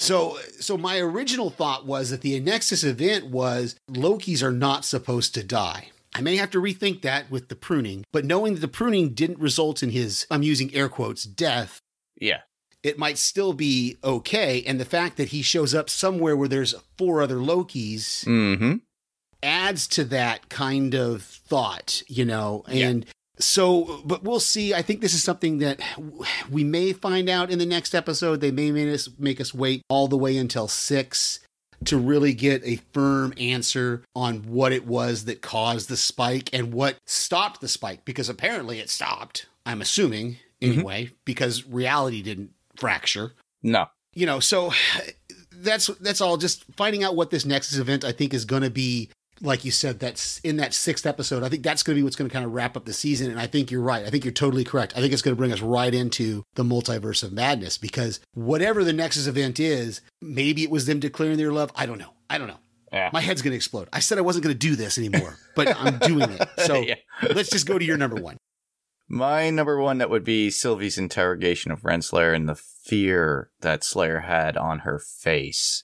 [0.00, 5.34] So, so my original thought was that the Nexus event was Lokis are not supposed
[5.34, 5.90] to die.
[6.14, 9.38] I may have to rethink that with the pruning, but knowing that the pruning didn't
[9.38, 11.82] result in his, I'm using air quotes, death,
[12.18, 12.40] yeah,
[12.82, 14.62] it might still be okay.
[14.66, 18.76] And the fact that he shows up somewhere where there's four other Lokis, mm-hmm.
[19.42, 23.04] adds to that kind of thought, you know, and
[23.40, 24.74] so, but we'll see.
[24.74, 25.80] I think this is something that
[26.50, 28.40] we may find out in the next episode.
[28.40, 31.40] They may make us, make us wait all the way until six
[31.84, 36.74] to really get a firm answer on what it was that caused the spike and
[36.74, 39.46] what stopped the spike, because apparently it stopped.
[39.64, 40.72] I'm assuming mm-hmm.
[40.72, 43.32] anyway, because reality didn't fracture.
[43.62, 43.86] No.
[44.14, 44.72] You know, so
[45.52, 46.36] that's that's all.
[46.36, 49.10] Just finding out what this Nexus event I think is going to be.
[49.42, 51.42] Like you said, that's in that sixth episode.
[51.42, 53.30] I think that's going to be what's going to kind of wrap up the season.
[53.30, 54.04] And I think you're right.
[54.04, 54.92] I think you're totally correct.
[54.96, 58.84] I think it's going to bring us right into the multiverse of madness because whatever
[58.84, 61.72] the Nexus event is, maybe it was them declaring their love.
[61.74, 62.12] I don't know.
[62.28, 62.58] I don't know.
[62.92, 63.08] Yeah.
[63.12, 63.88] My head's going to explode.
[63.92, 66.48] I said I wasn't going to do this anymore, but I'm doing it.
[66.58, 66.96] So Yeah.
[67.34, 68.36] let's just go to your number one.
[69.08, 74.20] My number one that would be Sylvie's interrogation of Renslayer and the fear that Slayer
[74.20, 75.82] had on her face.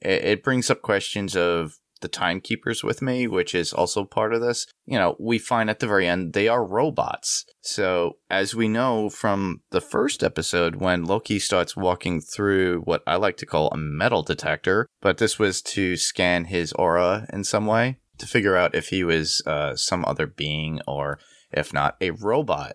[0.00, 4.40] It, it brings up questions of the timekeepers with me, which is also part of
[4.40, 4.66] this.
[4.84, 7.44] You know, we find at the very end they are robots.
[7.60, 13.16] So, as we know from the first episode, when Loki starts walking through what I
[13.16, 17.66] like to call a metal detector, but this was to scan his aura in some
[17.66, 21.18] way to figure out if he was uh, some other being or
[21.52, 22.74] if not a robot.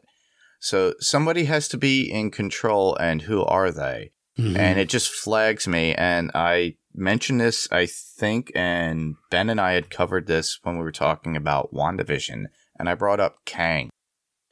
[0.60, 4.12] So somebody has to be in control, and who are they?
[4.38, 5.94] And it just flags me.
[5.96, 10.84] And I mentioned this, I think, and Ben and I had covered this when we
[10.84, 12.46] were talking about WandaVision,
[12.80, 13.90] and I brought up Kang.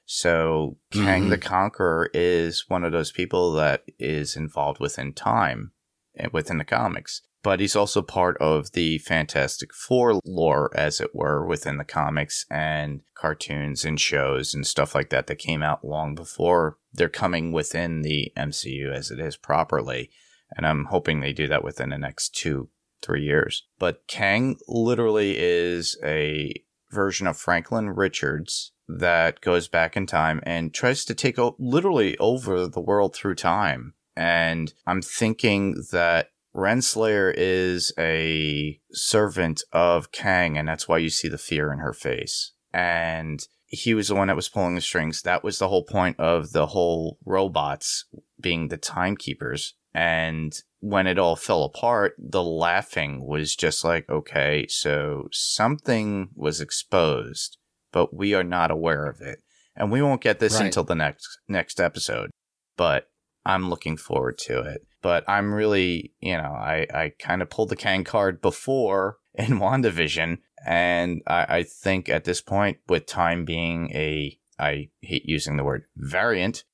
[0.06, 1.48] So Kang the mm-hmm.
[1.48, 5.72] Conqueror is one of those people that is involved within time
[6.16, 7.22] and within the comics.
[7.42, 12.46] But he's also part of the Fantastic Four lore, as it were, within the comics
[12.50, 17.52] and cartoons and shows and stuff like that that came out long before they're coming
[17.52, 20.10] within the MCU as it is properly.
[20.56, 22.70] And I'm hoping they do that within the next two,
[23.02, 23.66] three years.
[23.80, 26.54] But Kang literally is a
[26.92, 32.18] version of Franklin Richards that goes back in time and tries to take o- literally
[32.18, 33.94] over the world through time.
[34.16, 41.28] And I'm thinking that Renslayer is a servant of Kang, and that's why you see
[41.28, 42.54] the fear in her face.
[42.74, 45.22] And he was the one that was pulling the strings.
[45.24, 48.06] That was the whole point of the whole robots
[48.40, 49.76] being the timekeepers.
[49.96, 56.60] And when it all fell apart, the laughing was just like, okay, so something was
[56.60, 57.58] exposed,
[57.94, 59.40] but we are not aware of it.
[59.74, 60.66] And we won't get this Right.
[60.66, 62.30] until the next next episode.
[62.76, 63.10] But
[63.46, 64.86] I'm looking forward to it.
[65.02, 69.60] But I'm really, you know, I, I kind of pulled the Kang card before in
[69.60, 70.40] WandaVision.
[70.68, 75.64] And I, I think at this point, with time being a, I hate using the
[75.64, 76.66] word variant,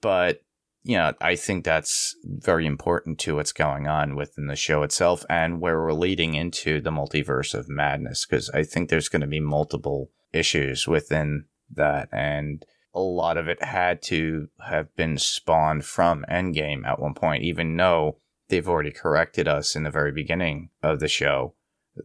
[0.00, 0.42] but,
[0.84, 5.24] you know, I think that's very important to what's going on within the show itself
[5.30, 8.26] and where we're leading into the multiverse of madness.
[8.26, 12.10] Because I think there's going to be multiple issues within that.
[12.12, 17.42] And a lot of it had to have been spawned from Endgame at one point,
[17.42, 18.18] even though
[18.48, 21.54] they've already corrected us in the very beginning of the show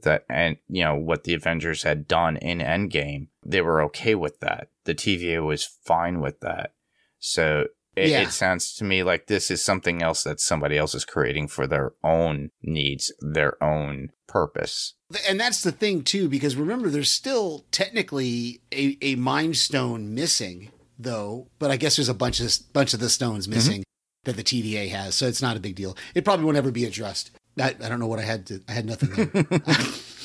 [0.03, 4.39] that and you know what the Avengers had done in Endgame, they were okay with
[4.39, 4.69] that.
[4.85, 6.73] The TVA was fine with that.
[7.19, 7.67] So
[7.99, 8.21] it, Yeah.
[8.21, 11.67] it sounds to me like this is something else that somebody else is creating for
[11.67, 14.93] their own needs, their own purpose.
[15.27, 20.69] and that's the thing too because remember there's still technically a, a mind stone missing
[20.99, 23.55] though but i guess there's a bunch of bunch of the stones mm-hmm.
[23.55, 23.83] missing
[24.25, 26.85] that the tva has so it's not a big deal it probably won't ever be
[26.85, 29.47] addressed i, I don't know what i had to i had nothing there.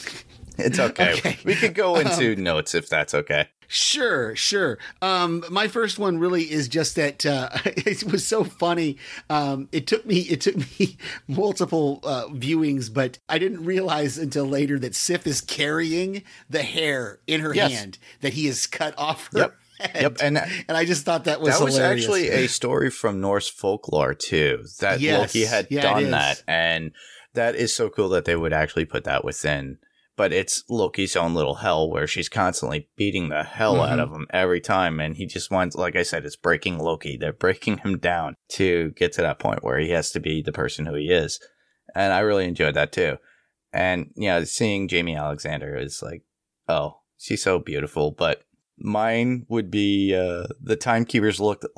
[0.59, 1.13] It's okay.
[1.15, 1.39] Okay.
[1.45, 3.49] We could go into notes if that's okay.
[3.67, 4.79] Sure, sure.
[5.03, 8.99] Um, my first one really is just that uh, it was so funny.
[9.31, 10.97] Um, it took me it took me
[11.29, 17.21] multiple uh, viewings, but I didn't realize until later that Sif is carrying the hair
[17.27, 17.73] in her Yes.
[17.73, 19.39] hand that he has cut off her.
[19.41, 19.55] Yep.
[19.81, 20.03] head.
[20.03, 20.39] Yep, and
[20.69, 22.05] and I just thought that was that was hilarious.
[22.05, 24.65] actually a story from Norse folklore too.
[24.81, 25.35] That Yes.
[25.35, 26.93] Loki had Yeah, done that, and
[27.33, 29.79] that is so cool that they would actually put that within.
[30.17, 34.03] But it's Loki's own little hell where she's constantly beating the hell out Mhm.
[34.03, 37.17] of him every time, and he just wants, like I said, it's breaking Loki.
[37.17, 40.53] They're breaking him down to get to that point where he has to be the
[40.53, 41.41] person who he is,
[41.95, 43.19] and I really enjoyed that too.
[43.73, 46.23] And you know, seeing Jaimie Alexander is like,
[46.69, 48.43] oh, she's so beautiful, but
[48.77, 51.69] Mine would be uh, the timekeepers looked a,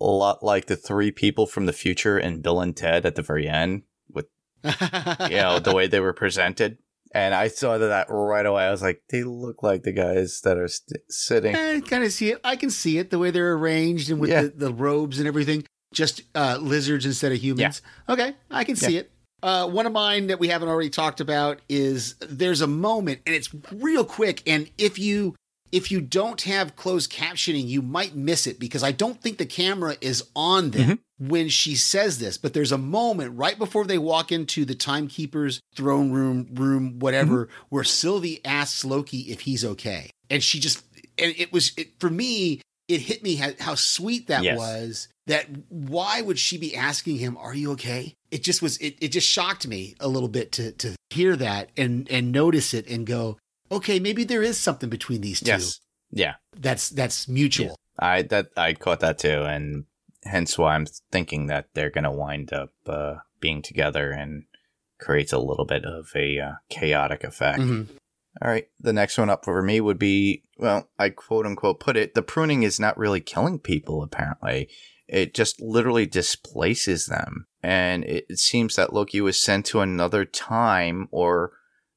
[0.00, 3.22] a lot like the three people from the future in Bill and Ted at the
[3.22, 4.26] very end, with
[4.64, 6.78] you know the way they were presented.
[7.14, 8.64] And I saw that right away.
[8.64, 11.54] I was like, they look like the guys that are st- sitting.
[11.54, 12.40] I kind of see it.
[12.42, 14.42] I can see it the way they're arranged and with Yeah.
[14.42, 15.64] the, the robes and everything.
[15.92, 17.80] Just uh, lizards instead of humans.
[18.08, 19.12] Okay, I can see it.
[19.44, 23.34] Uh, one of mine that we haven't already talked about is there's a moment, and
[23.34, 24.42] it's real quick.
[24.44, 25.36] And if you
[25.74, 29.44] if you don't have closed captioning, you might miss it because I don't think the
[29.44, 31.28] camera is on them mm-hmm.
[31.28, 32.38] when she says this.
[32.38, 37.46] But there's a moment right before they walk into the timekeeper's throne room, room, whatever,
[37.46, 37.66] mm-hmm.
[37.70, 40.84] where Sylvie asks Loki if he's okay, and she just
[41.18, 42.60] and it was it, for me.
[42.86, 44.58] It hit me how, how sweet that Yes.
[44.58, 45.08] was.
[45.26, 48.76] That why would she be asking him, "Are you okay?" It just was.
[48.76, 52.74] It, it just shocked me a little bit to to hear that and and notice
[52.74, 53.38] it and go,
[53.74, 55.46] okay, maybe there is something between these two.
[55.46, 55.80] Yes.
[56.10, 56.34] Yeah.
[56.56, 57.76] That's that's mutual.
[57.98, 59.84] I that I caught that too, and
[60.24, 64.44] hence why I'm thinking that they're gonna wind up uh, being together and
[64.98, 67.60] creates a little bit of a uh, chaotic effect.
[67.60, 67.88] Mhm.
[68.42, 71.96] All right, the next one up for me would be well, I quote unquote put
[71.96, 74.02] it: the pruning is not really killing people.
[74.02, 74.68] Apparently,
[75.06, 80.24] it just literally displaces them, and it, it seems that Loki was sent to another
[80.24, 81.52] time or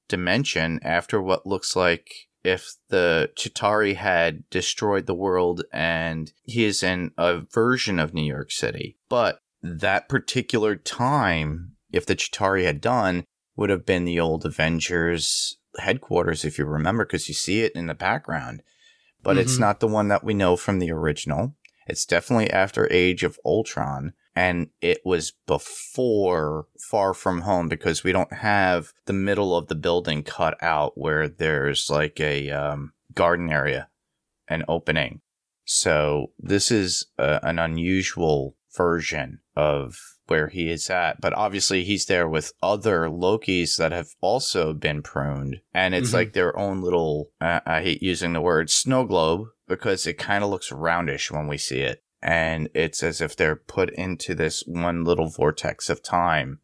[0.07, 6.81] dimension after what looks like if the Chitauri had destroyed the world and he is
[6.81, 8.97] in a version of New York City.
[9.09, 15.57] But that particular time, if the Chitauri had done, would have been the old Avengers
[15.79, 18.61] headquarters, if you remember, because you see it in the background.
[19.23, 19.61] But it's Mhm.
[19.61, 21.55] not the one that we know from the original.
[21.87, 24.13] It's definitely after Age of Ultron.
[24.37, 29.73] And it was before Far From Home because we don't have the middle of the
[29.73, 33.89] building cut out where there's like a um, garden area,
[34.47, 35.21] an opening.
[35.65, 39.97] So this is a, an unusual version of
[40.27, 41.19] where he is at.
[41.19, 45.61] But obviously, he's there with other Lokis that have also been pruned.
[45.73, 46.13] And it's Mhm.
[46.13, 50.43] like their own little, uh, I hate using the word snow globe because it kind
[50.43, 52.03] of looks roundish when we see it.
[52.21, 56.59] And it's as if they're put into this one little vortex of time.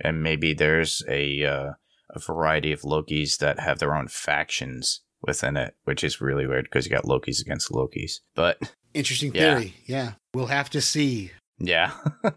[0.00, 1.70] And maybe there's a, uh,
[2.10, 6.64] a variety of Lokis that have their own factions within it, which is really weird
[6.64, 8.20] because you got Lokis against Lokis.
[8.34, 8.58] But
[8.94, 9.58] Interesting Yeah.
[9.58, 9.74] theory.
[9.86, 10.12] Yeah.
[10.34, 11.30] We'll have to see.
[11.58, 11.92] yeah.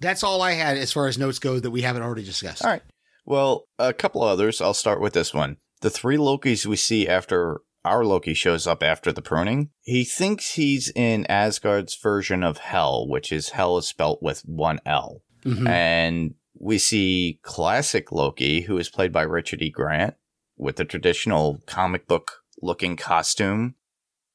[0.00, 2.64] That's all I had as far as notes go that we haven't already discussed.
[2.64, 2.82] All right.
[3.24, 4.60] Well, a couple others.
[4.60, 5.56] I'll start with this one.
[5.80, 10.54] The three Lokis we see after our Loki shows up after the pruning, he thinks
[10.54, 15.22] he's in Asgard's version of Hell, which is Hell is spelt with one L.
[15.44, 15.68] Mhm.
[15.68, 19.70] And we see classic Loki, who is played by Richard E.
[19.70, 20.14] Grant,
[20.56, 23.74] with the traditional comic book looking costume.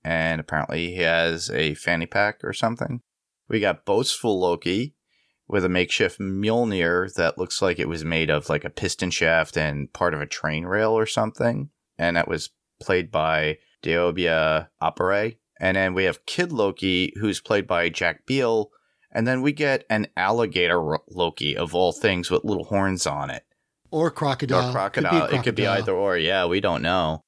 [0.04, 3.02] And apparently he has a fanny pack or something.
[3.48, 4.96] We got boastful Loki
[5.48, 9.58] with a makeshift Mjolnir that looks like it was made of like a piston shaft
[9.58, 11.70] and part of a train rail or something.
[11.98, 15.38] And that was played by Deobia Oparei.
[15.60, 18.72] And then we have Kid Loki, who's played by Jack Veal.
[19.12, 23.44] And then we get an alligator Loki of all things with little horns on it.
[23.92, 24.70] Or crocodile.
[24.70, 25.26] Or crocodile.
[25.26, 26.18] It could be either or.
[26.18, 27.24] Yeah, we don't know.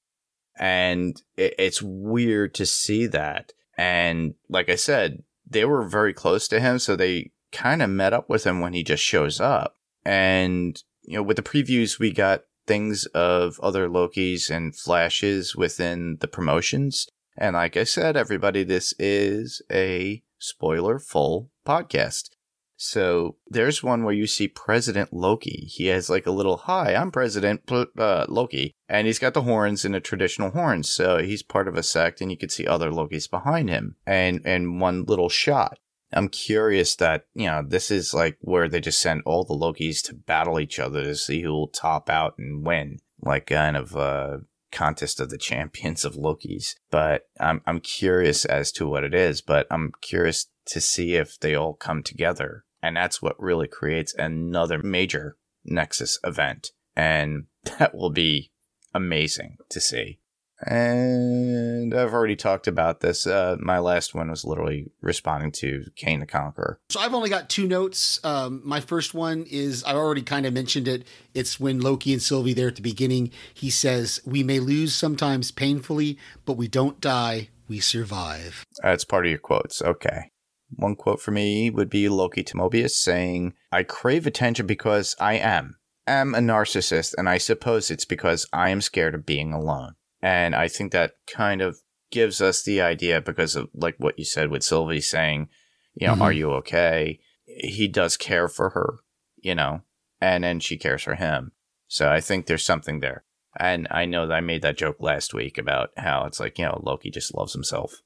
[0.58, 3.52] And it, it's weird to see that.
[3.78, 8.14] And like I said, they were very close to him, so they kind of met
[8.14, 9.76] up with him when he just shows up.
[10.06, 16.18] And, you know, with the previews, we got things of other Lokis and flashes within
[16.20, 17.08] the promotions.
[17.38, 22.30] And like I said, everybody, this is a spoiler full podcast.
[22.76, 25.70] So there's one where you see President Loki.
[25.72, 28.74] He has like a little, hi, I'm President uh, Loki.
[28.90, 30.90] And he's got the horns and the traditional horns.
[30.90, 34.42] So he's part of a sect and you can see other Lokis behind him and,
[34.44, 35.80] and one little shot.
[36.14, 40.02] I'm curious that, you know, this is like where they just send all the Lokis
[40.04, 43.00] to battle each other to see who will top out and win.
[43.22, 46.76] Like kind of a contest of the champions of Lokis.
[46.92, 51.40] But I'm, I'm curious as to what it is, but I'm curious to see if
[51.40, 52.66] they all come together.
[52.82, 56.72] And that's what really creates another major Nexus event.
[56.96, 57.46] And
[57.80, 58.52] that will be
[58.94, 60.20] amazing to see.
[60.66, 63.28] And I've already talked about this.
[63.28, 66.80] Uh, my last one was literally responding to Kang the Conqueror.
[66.90, 68.20] So I've only got two notes.
[68.24, 71.06] Um, my first one is I already kind of mentioned it.
[71.34, 73.32] It's when Loki and Sylvie there at the beginning.
[73.54, 77.50] He says, "We may lose sometimes painfully, but we don't die.
[77.68, 79.82] We survive." That's part of your quotes.
[79.82, 80.30] Okay.
[80.76, 85.36] One quote for me would be Loki to Mobius saying, I crave attention because I
[85.36, 85.78] am.
[86.08, 89.94] Am a narcissist, and I suppose it's because I am scared of being alone.
[90.24, 94.24] And I think that kind of gives us the idea because of like what you
[94.24, 95.50] said with Sylvie saying,
[95.96, 96.22] you know, Mhm.
[96.22, 97.20] are you okay?
[97.46, 99.00] He does care for her,
[99.38, 99.82] you know,
[100.22, 101.52] and then she cares for him.
[101.90, 103.26] So I think there's something there.
[103.60, 106.66] And I know that I made that joke last week about how it's like, you
[106.66, 108.02] know, Loki just loves himself.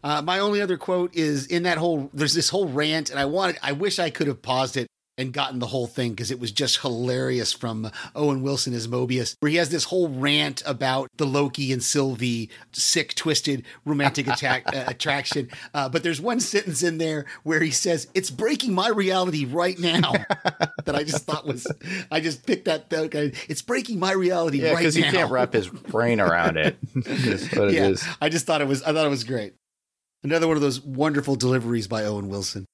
[0.03, 2.09] uh, my only other quote is in that whole.
[2.13, 3.57] There's this whole rant, and I wanted.
[3.61, 6.51] I wish I could have paused it and gotten the whole thing because it was
[6.51, 11.25] just hilarious from Owen Wilson as Mobius, where he has this whole rant about the
[11.25, 15.49] Loki and Sylvie sick, twisted romantic attack, uh, attraction.
[15.73, 19.79] Uh, but there's one sentence in there where he says, "It's breaking my reality right
[19.79, 20.11] now."
[20.85, 21.67] that I just thought was,
[22.11, 22.85] I just picked that.
[23.49, 24.79] It's breaking my reality yeah, right now.
[24.79, 26.77] because he can't wrap his brain around it.
[27.55, 28.07] What yeah, it is.
[28.21, 28.83] I just thought it was.
[28.83, 29.53] I thought it was great.
[30.23, 32.65] Another one of those wonderful deliveries by Owen Wilson.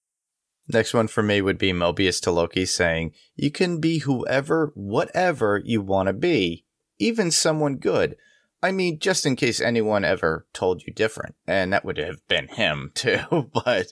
[0.74, 5.62] Next one for me would be Mobius to Loki saying, You can be whoever, whatever
[5.64, 6.66] you want to be,
[6.98, 8.16] even someone good.
[8.64, 11.36] I mean, just in case anyone ever told you different.
[11.48, 13.50] And that would have been him too.
[13.54, 13.88] but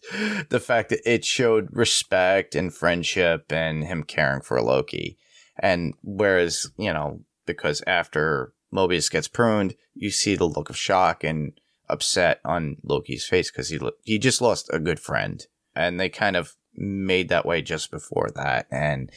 [0.50, 5.18] the fact that it showed respect and friendship and him caring for Loki.
[5.58, 11.24] And whereas, you know, because after Mobius gets pruned, you see the look of shock
[11.24, 11.60] and
[11.90, 15.46] upset on Loki's face because he, he just lost a good friend.
[15.76, 18.68] And they kind of made that way just before that.
[18.72, 19.12] And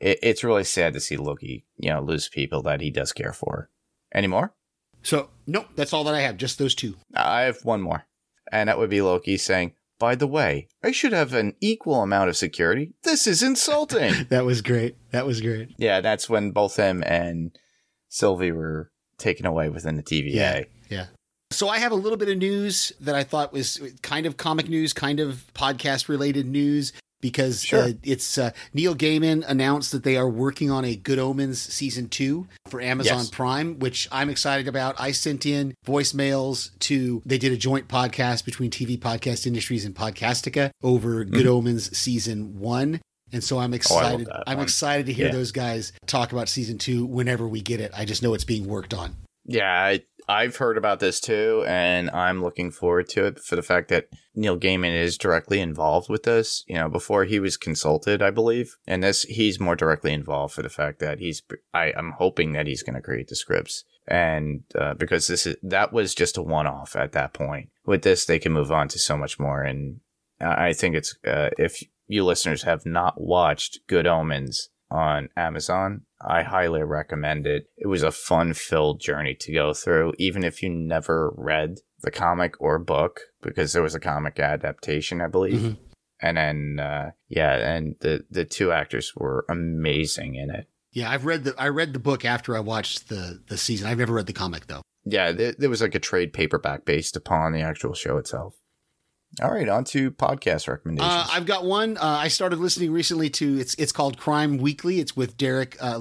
[0.00, 3.32] it, it's really sad to see Loki, you know, lose people that he does care
[3.32, 3.70] for.
[4.12, 4.54] Any more?
[5.02, 6.36] So, nope, that's all that I have.
[6.36, 6.96] Just those two.
[7.14, 8.06] I have one more.
[8.52, 12.28] And that would be Loki saying, by the way, I should have an equal amount
[12.28, 12.94] of security.
[13.02, 14.26] This is insulting.
[14.28, 14.96] that was great.
[15.10, 15.74] That was great.
[15.78, 17.56] Yeah, that's when both him and
[18.08, 20.34] Sylvie were taken away within the TVA.
[20.34, 20.62] Yeah.
[20.88, 21.06] yeah.
[21.54, 24.68] So I have a little bit of news that I thought was kind of comic
[24.68, 27.84] news, kind of podcast related news because sure.
[27.84, 32.08] uh, it's uh, Neil Gaiman announced that they are working on a Good Omens season
[32.08, 33.30] two for Amazon Yes.
[33.30, 35.00] Prime, which I'm excited about.
[35.00, 39.94] I sent in voicemails to they did a joint podcast between TV Podcast Industries and
[39.94, 43.00] Podcastica over Good Omens season one.
[43.32, 44.26] And so I'm excited.
[44.26, 44.64] that I'm one.
[44.64, 45.32] excited to hear Yeah.
[45.32, 47.90] those guys talk about season two whenever we get it.
[47.96, 49.16] I just know it's being worked on.
[49.46, 53.62] Yeah, I, I've heard about this too, and I'm looking forward to it for the
[53.62, 56.64] fact that Neil Gaiman is directly involved with this.
[56.66, 60.62] You know, before he was consulted, I believe, and this he's more directly involved for
[60.62, 61.42] the fact that he's.
[61.72, 65.56] I, I'm hoping that he's going to create the scripts, and uh, because this is
[65.62, 67.68] that was just a one-off at that point.
[67.84, 70.00] With this, they can move on to so much more, and
[70.40, 76.42] I think it's uh, if you listeners have not watched Good Omens on Amazon, I
[76.42, 77.64] highly recommend it.
[77.76, 82.10] It was a fun filled journey to go through, even if you never read the
[82.10, 85.60] comic or book, because there was a comic adaptation, I believe.
[85.60, 85.76] Mhm.
[86.20, 90.68] And then, uh, yeah, and the, the two actors were amazing in it.
[90.92, 93.88] Yeah, I've read the I read the book after I watched the the season.
[93.88, 94.82] I've never read the comic though.
[95.04, 98.54] Yeah, there, there was like a trade paperback based upon the actual show itself.
[99.42, 101.12] All right, on to podcast recommendations.
[101.12, 101.96] Uh, I've got one.
[101.96, 105.00] Uh, I started listening recently to it's it's called Crime Weekly.
[105.00, 105.98] It's with Derek uh.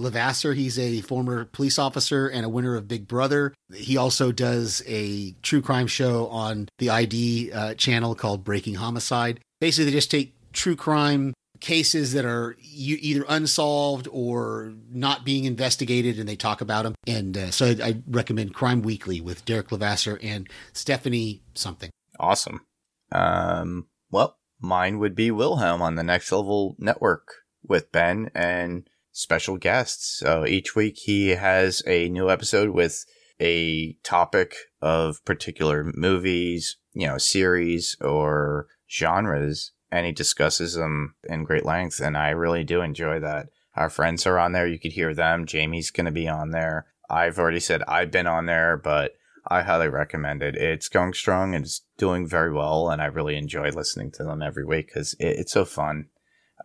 [0.55, 3.53] He's a former police officer and a winner of Big Brother.
[3.73, 9.39] He also does a true crime show on the ID uh, channel called Breaking Homicide.
[9.59, 16.19] Basically, they just take true crime cases that are either unsolved or not being investigated,
[16.19, 16.93] and they talk about them.
[17.07, 21.89] And uh, so I, I recommend Crime Weekly with Derek Levasseur and Stephanie something.
[22.19, 22.61] Awesome.
[23.13, 27.27] Um, well, mine would be Wilhelm on the Next Level Network
[27.63, 30.17] with Ben and special guests.
[30.19, 33.05] So each week he has a new episode with
[33.39, 41.43] a topic of particular movies, you know, series or genres, and he discusses them in
[41.43, 41.99] great length.
[41.99, 43.47] And I really do enjoy that.
[43.75, 44.67] Our friends are on there.
[44.67, 45.45] You could hear them.
[45.45, 46.87] Jamie's going to be on there.
[47.09, 49.13] I've already said I've been on there, but
[49.47, 50.55] I highly recommend it.
[50.55, 54.41] It's going strong and it's doing very well, and I really enjoy listening to them
[54.41, 56.07] every week because it, it's so fun.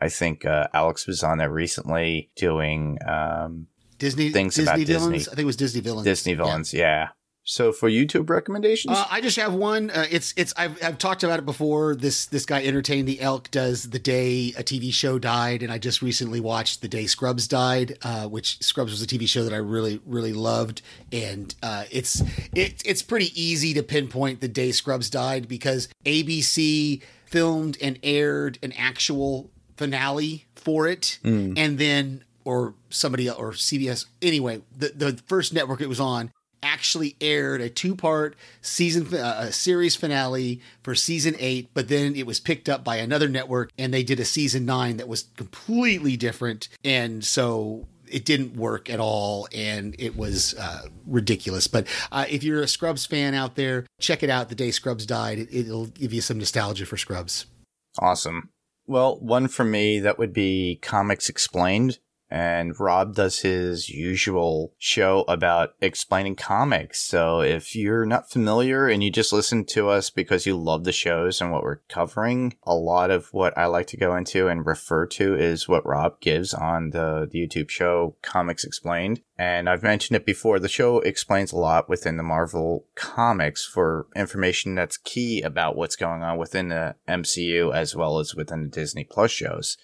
[0.00, 3.66] I think uh, Alex was on there recently doing um,
[3.98, 5.12] Disney Things Disney about villains.
[5.12, 5.32] Disney.
[5.32, 6.04] I think it was Disney villains.
[6.04, 6.36] Disney Yeah.
[6.36, 6.72] villains.
[6.74, 7.08] Yeah.
[7.50, 9.88] So for YouTube recommendations, Uh, I just have one.
[9.88, 11.94] Uh, it's it's I've I've talked about it before.
[11.96, 15.78] This this guy entertain the elk does the day a TV show died, and I
[15.78, 19.54] just recently watched the day Scrubs died, uh, which Scrubs was a TV show that
[19.54, 22.20] I really really loved, and uh, it's
[22.54, 28.58] it, it's pretty easy to pinpoint the day Scrubs died because ABC filmed and aired
[28.62, 35.52] an actual finale for it, and then or somebody or CBS anyway the the first
[35.54, 36.30] network it was on
[36.62, 42.14] actually aired a two part season uh, a series finale for season 8 but then
[42.14, 45.24] it was picked up by another network and they did a season 9 that was
[45.36, 46.68] completely different.
[46.84, 51.66] And so it didn't work at all and it was uh, ridiculous.
[51.66, 55.06] But uh, if you're a scrubs fan out there check it out the day scrubs
[55.06, 55.38] died.
[55.38, 57.46] It, it'll give you some nostalgia for scrubs.
[58.00, 58.50] Awesome.
[58.86, 61.98] Well, one for me that would be Comics Explained
[62.30, 67.00] and Rob does his usual show about explaining comics.
[67.00, 70.92] So if you're not familiar and you just listen to us because you love the
[70.92, 74.66] shows and what we're covering, a lot of what I like to go into and
[74.66, 79.22] refer to is what Rob gives on the, the YouTube show Comics Explained.
[79.38, 80.58] And I've mentioned it before.
[80.58, 85.96] The show explains a lot within the Marvel comics for information that's key about what's
[85.96, 89.78] going on within the MCU as well as within the Disney Plus shows.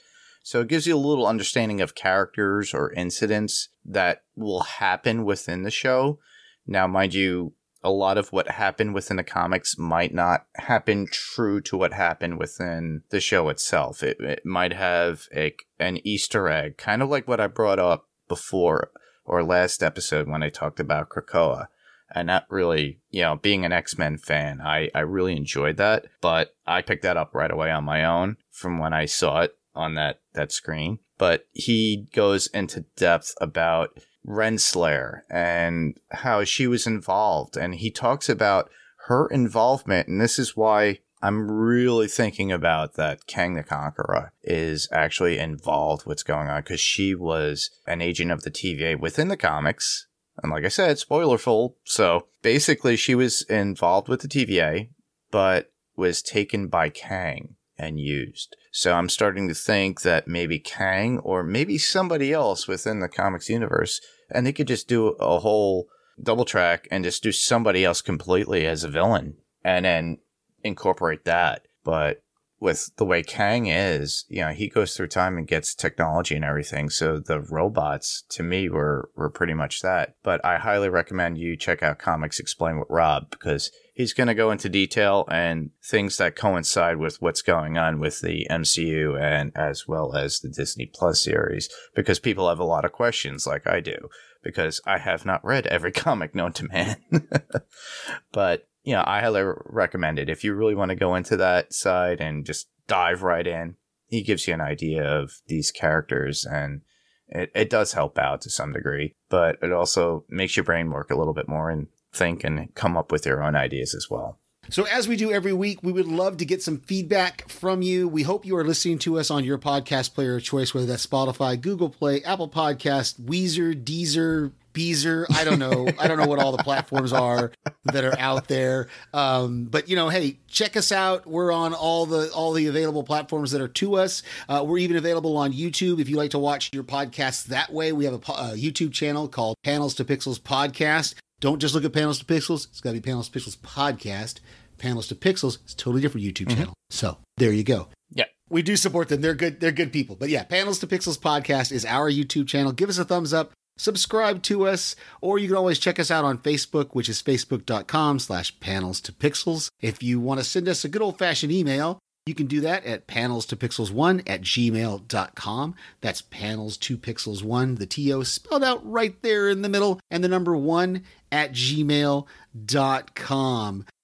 [0.44, 5.62] So it gives you a little understanding of characters or incidents that will happen within
[5.62, 6.18] the show.
[6.66, 11.62] Now, mind you, a lot of what happened within the comics might not happen true
[11.62, 14.02] to what happened within the show itself.
[14.02, 18.06] It, it might have a, an Easter egg, kind of like what I brought up
[18.28, 18.90] before
[19.24, 21.68] or last episode when I talked about Krakoa.
[22.14, 26.04] And that really, you know, being an X Men fan, I, I really enjoyed that.
[26.20, 29.56] But I picked that up right away on my own from when I saw it
[29.74, 30.98] on that that screen.
[31.18, 38.28] But he goes into depth about Renslayer and how she was involved, and he talks
[38.28, 38.70] about
[39.06, 44.88] her involvement, and this is why I'm really thinking about that Kang the Conqueror is
[44.92, 49.36] actually involved what's going on because she was an agent of the TVA within the
[49.36, 50.06] comics.
[50.42, 51.76] And like I said, spoilerful.
[51.84, 54.90] So basically she was involved with the TVA,
[55.30, 58.56] but was taken by Kang and used.
[58.72, 63.48] So I'm starting to think that maybe Kang or maybe somebody else within the comics
[63.48, 64.00] universe,
[64.30, 65.88] and they could just do a whole
[66.22, 70.18] double track and just do somebody else completely as a villain and then
[70.62, 71.66] incorporate that.
[71.84, 72.23] But
[72.60, 76.44] with the way Kang is, you know, he goes through time and gets technology and
[76.44, 76.88] everything.
[76.88, 80.16] So the robots to me were, were pretty much that.
[80.22, 84.34] But I highly recommend you check out Comics Explain with Rob because he's going to
[84.34, 89.52] go into detail and things that coincide with what's going on with the MCU and
[89.54, 93.66] as well as the Disney Plus series because people have a lot of questions like
[93.66, 94.08] I do
[94.42, 96.96] because I have not read every comic known to man.
[98.32, 100.28] but, you know, I highly recommend it.
[100.28, 103.76] If you really want to go into that side and just dive right in,
[104.06, 106.82] he gives you an idea of these characters and
[107.28, 111.10] it, it does help out to some degree, but it also makes your brain work
[111.10, 114.38] a little bit more and think and come up with your own ideas as well.
[114.70, 118.08] So, as we do every week, we would love to get some feedback from you.
[118.08, 121.06] We hope you are listening to us on your podcast player of choice, whether that's
[121.06, 125.26] Spotify, Google Play, Apple Podcast, Weezer, Deezer, Beezer.
[125.30, 125.88] I don't know.
[125.98, 127.52] I don't know what all the platforms are
[127.84, 128.88] that are out there.
[129.12, 131.26] Um, but you know, hey, check us out.
[131.26, 134.22] We're on all the all the available platforms that are to us.
[134.48, 137.92] Uh, we're even available on YouTube if you like to watch your podcasts that way.
[137.92, 141.14] We have a, a YouTube channel called Panels to Pixels Podcast.
[141.40, 142.68] Don't just look at Panels to Pixels.
[142.68, 144.40] It's got to be Panels to Pixels podcast.
[144.78, 145.58] Panels to Pixels.
[145.62, 146.58] It's a totally different YouTube mm-hmm.
[146.58, 146.74] channel.
[146.90, 147.88] So there you go.
[148.10, 148.24] Yeah.
[148.48, 149.20] We do support them.
[149.20, 149.60] They're good.
[149.60, 150.16] They're good people.
[150.16, 152.72] But yeah, Panels to Pixels podcast is our YouTube channel.
[152.72, 153.52] Give us a thumbs up.
[153.76, 158.20] Subscribe to us, or you can always check us out on Facebook, which is facebook.com
[158.20, 159.68] slash panels to pixels.
[159.80, 162.86] If you want to send us a good old fashioned email, you can do that
[162.86, 165.74] at panels to pixels one at gmail.com.
[166.00, 170.22] That's panels to pixels one, the TO spelled out right there in the middle, and
[170.22, 171.02] the number one
[171.34, 172.26] at gmail.com.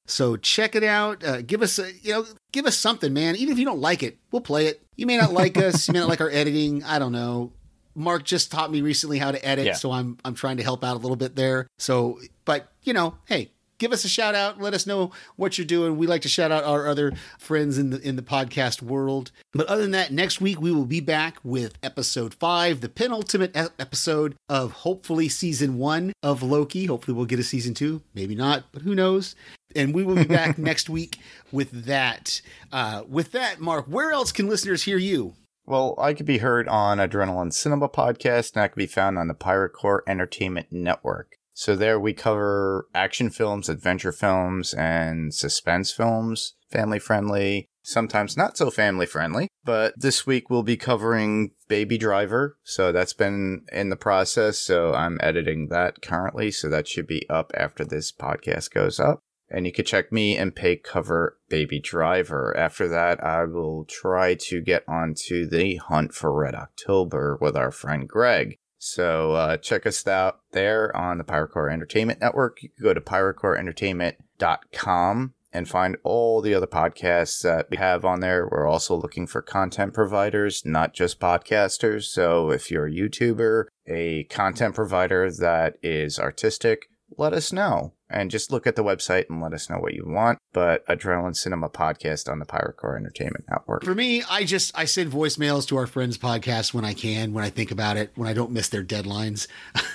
[0.06, 1.22] So check it out.
[1.24, 3.36] Uh, give us a, you know, give us something, man.
[3.36, 4.82] Even if you don't like it, we'll play it.
[4.96, 5.86] You may not like us.
[5.86, 6.82] You may not like our editing.
[6.82, 7.52] I don't know.
[7.94, 9.74] Mark just taught me recently how to edit, yeah.
[9.74, 11.66] so I'm I'm trying to help out a little bit there.
[11.78, 13.50] So, but you know, hey,
[13.80, 14.60] give us a shout out.
[14.60, 15.96] Let us know what you're doing.
[15.96, 19.32] We like to shout out our other friends in the in the podcast world.
[19.52, 23.56] But other than that, next week we will be back with episode five, the penultimate
[23.56, 26.86] episode of hopefully season one of Loki.
[26.86, 28.02] Hopefully we'll get a season two.
[28.14, 29.34] Maybe not, but who knows?
[29.74, 31.18] And we will be back next week
[31.50, 32.40] with that.
[32.70, 35.34] Uh, with that, Mark, where else can listeners hear you?
[35.66, 39.28] Well, I could be heard on Adrenaline Cinema Podcast, and I could be found on
[39.28, 41.36] the Pirate Core Entertainment Network.
[41.60, 48.56] So there we cover action films, adventure films, and suspense films, family friendly, sometimes not
[48.56, 49.48] so family friendly.
[49.62, 52.56] But this week we'll be covering Baby Driver.
[52.62, 54.56] So that's been in the process.
[54.56, 56.50] So I'm editing that currently.
[56.50, 59.20] So that should be up after this podcast goes up.
[59.50, 62.56] And you can check me and Pay cover Baby Driver.
[62.56, 67.70] After that, I will try to get onto the hunt for Red October with our
[67.70, 68.56] friend Greg.
[68.82, 72.62] So uh, check us out there on the Pirate Core Entertainment Network.
[72.62, 78.20] You can go to piratecoreentertainment.com and find all the other podcasts that we have on
[78.20, 78.48] there.
[78.50, 82.04] We're also looking for content providers, not just podcasters.
[82.04, 87.92] So if you're a YouTuber, a content provider that is artistic, let us know.
[88.10, 90.38] And just look at the website and let us know what you want.
[90.52, 93.84] But Adrenaline Cinema Podcast on the Pirate Core Entertainment Network.
[93.84, 97.44] For me, I just I send voicemails to our friends' podcast when I can, when
[97.44, 99.46] I think about it, when I don't miss their deadlines.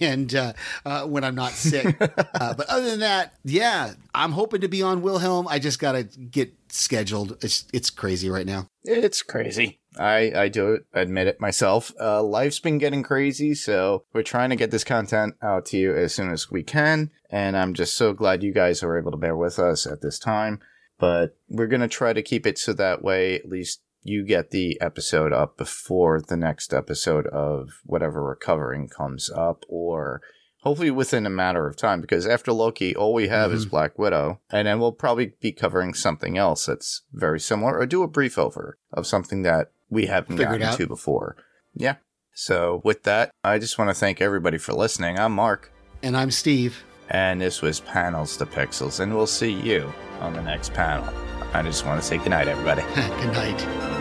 [0.00, 0.52] and uh,
[0.84, 1.96] uh, when I'm not sick.
[2.00, 5.48] uh, but other than that, yeah, I'm hoping to be on Wilhelm.
[5.48, 7.42] I just got to get scheduled.
[7.42, 8.68] It's it's crazy right now.
[8.84, 9.80] It's crazy.
[9.98, 11.92] I, I do admit it myself.
[12.00, 15.94] Uh, life's been getting crazy, so we're trying to get this content out to you
[15.94, 17.10] as soon as we can.
[17.30, 20.18] And I'm just so glad you guys are able to bear with us at this
[20.18, 20.60] time.
[20.98, 24.50] But we're going to try to keep it so that way at least you get
[24.50, 30.22] the episode up before the next episode of whatever we're covering comes up, or
[30.62, 32.00] hopefully within a matter of time.
[32.00, 33.58] Because after Loki, all we have mm-hmm.
[33.58, 37.86] is Black Widow, and then we'll probably be covering something else that's very similar, or
[37.86, 41.36] do a brief over of something that we haven't Figured gotten to before.
[41.74, 41.96] Yeah.
[42.32, 45.18] So with that, I just want to thank everybody for listening.
[45.18, 45.72] I'm Mark.
[46.02, 46.84] And I'm Steve.
[47.10, 51.08] And this was Panels to Pixels, and we'll see you on the next panel.
[51.54, 52.82] I just want to say goodnight, everybody.
[52.94, 53.97] good night.